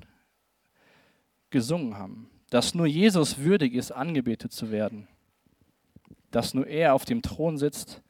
gesungen 1.50 1.98
haben. 1.98 2.30
Dass 2.48 2.74
nur 2.74 2.86
Jesus 2.86 3.38
würdig 3.38 3.74
ist, 3.74 3.92
angebetet 3.92 4.52
zu 4.52 4.70
werden. 4.70 5.06
Dass 6.31 6.55
nur 6.55 6.66
er 6.66 6.95
auf 6.95 7.05
dem 7.05 7.22
Thron 7.22 7.59
sitzt. 7.59 8.03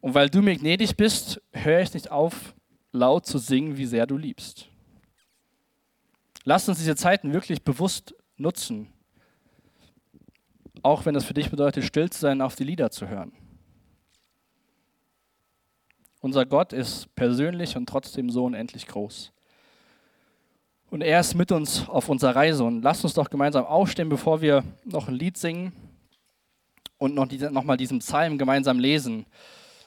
Und 0.00 0.14
weil 0.14 0.28
du 0.28 0.42
mir 0.42 0.56
gnädig 0.56 0.96
bist, 0.96 1.40
höre 1.52 1.80
ich 1.80 1.94
nicht 1.94 2.10
auf, 2.10 2.54
laut 2.92 3.26
zu 3.26 3.38
singen, 3.38 3.76
wie 3.76 3.86
sehr 3.86 4.06
du 4.06 4.16
liebst. 4.16 4.68
Lass 6.44 6.68
uns 6.68 6.78
diese 6.78 6.96
Zeiten 6.96 7.32
wirklich 7.32 7.62
bewusst 7.62 8.14
nutzen 8.36 8.92
auch 10.86 11.04
wenn 11.04 11.14
das 11.14 11.24
für 11.24 11.34
dich 11.34 11.50
bedeutet, 11.50 11.84
still 11.84 12.08
zu 12.10 12.20
sein, 12.20 12.40
auf 12.40 12.54
die 12.54 12.62
Lieder 12.62 12.90
zu 12.92 13.08
hören. 13.08 13.32
Unser 16.20 16.46
Gott 16.46 16.72
ist 16.72 17.12
persönlich 17.16 17.76
und 17.76 17.88
trotzdem 17.88 18.30
so 18.30 18.44
unendlich 18.44 18.86
groß. 18.86 19.32
Und 20.90 21.02
er 21.02 21.18
ist 21.18 21.34
mit 21.34 21.50
uns 21.50 21.88
auf 21.88 22.08
unserer 22.08 22.36
Reise. 22.36 22.62
Und 22.62 22.82
lasst 22.82 23.02
uns 23.04 23.14
doch 23.14 23.28
gemeinsam 23.30 23.64
aufstehen, 23.64 24.08
bevor 24.08 24.40
wir 24.40 24.62
noch 24.84 25.08
ein 25.08 25.14
Lied 25.14 25.36
singen 25.36 25.72
und 26.98 27.14
noch, 27.14 27.26
die, 27.26 27.38
noch 27.38 27.64
mal 27.64 27.76
diesen 27.76 27.98
Psalm 28.00 28.38
gemeinsam 28.38 28.78
lesen, 28.78 29.26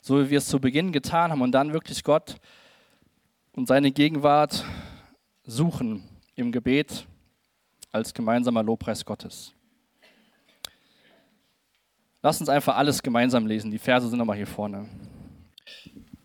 so 0.01 0.19
wie 0.23 0.29
wir 0.29 0.37
es 0.37 0.47
zu 0.47 0.59
Beginn 0.59 0.91
getan 0.91 1.31
haben 1.31 1.41
und 1.41 1.51
dann 1.51 1.73
wirklich 1.73 2.03
Gott 2.03 2.35
und 3.53 3.67
seine 3.67 3.91
Gegenwart 3.91 4.63
suchen 5.43 6.03
im 6.35 6.51
Gebet 6.51 7.05
als 7.91 8.13
gemeinsamer 8.13 8.63
Lobpreis 8.63 9.03
Gottes. 9.03 9.53
Lass 12.21 12.39
uns 12.39 12.49
einfach 12.49 12.75
alles 12.75 13.01
gemeinsam 13.01 13.47
lesen. 13.47 13.71
Die 13.71 13.77
Verse 13.77 14.07
sind 14.07 14.19
nochmal 14.19 14.35
hier 14.35 14.47
vorne. 14.47 14.87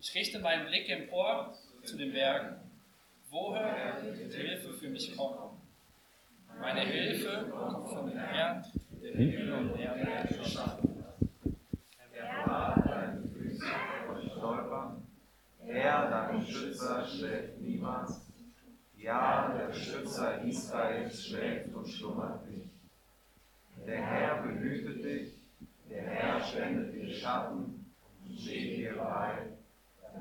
Ich 0.00 0.14
richte 0.14 0.40
meinen 0.40 0.66
Blick 0.66 0.88
empor 0.88 1.56
zu 1.84 1.96
den 1.96 2.12
Bergen. 2.12 2.56
Woher 3.30 4.02
wird 4.02 4.32
Hilfe 4.32 4.74
für 4.74 4.88
mich 4.88 5.16
kommen? 5.16 5.60
Meine 6.60 6.80
Hilfe 6.80 7.50
kommt 7.50 7.88
von 7.88 8.10
dem 8.10 8.18
Herrn, 8.18 8.64
hm? 9.12 9.34
Er, 15.66 16.10
dein 16.10 16.42
Schützer, 16.46 17.04
schläft 17.04 17.60
niemals. 17.60 18.32
Ja, 18.96 19.52
der 19.52 19.72
Schützer 19.72 20.42
Israels 20.42 21.26
schläft 21.26 21.74
und 21.74 21.86
schlummert 21.86 22.48
nicht. 22.50 22.70
Der 23.86 24.02
Herr 24.02 24.42
behütet 24.42 25.04
dich, 25.04 25.34
der 25.90 26.02
Herr 26.02 26.40
spendet 26.40 26.94
dir 26.94 27.12
Schatten 27.12 27.86
und 28.24 28.38
steht 28.38 28.78
dir 28.78 28.94
bei, 28.96 29.48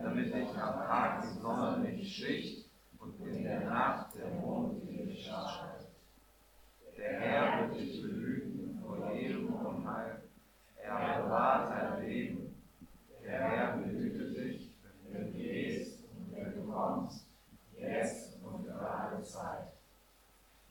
damit 0.02 0.34
dich 0.34 0.50
am 0.50 0.86
Tag 0.86 1.22
die 1.22 1.40
Sonne 1.40 1.90
nicht 1.90 2.14
sticht 2.14 2.70
und 3.00 3.26
in 3.26 3.44
der 3.44 3.62
Nacht 3.62 4.14
der 4.16 4.28
Mond 4.42 4.84
dir 4.90 5.06
nicht 5.06 5.26
schadet. 5.26 5.88
Der 6.98 7.20
Herr 7.20 7.70
wird 7.70 7.80
dich 7.80 8.02
behüten 8.02 8.33
er 11.00 11.22
bewahrt 11.24 11.70
sein 11.70 12.02
Leben. 12.06 12.56
Der 13.24 13.40
Herr 13.40 13.78
behüte 13.78 14.32
dich, 14.32 14.76
wenn 15.10 15.26
du 15.26 15.32
gehst 15.32 16.04
und 16.16 16.36
wenn 16.36 16.54
du 16.54 16.72
kommst, 16.72 17.28
jetzt 17.76 18.40
und 18.44 18.66
in 18.66 19.24
Zeit. 19.24 19.73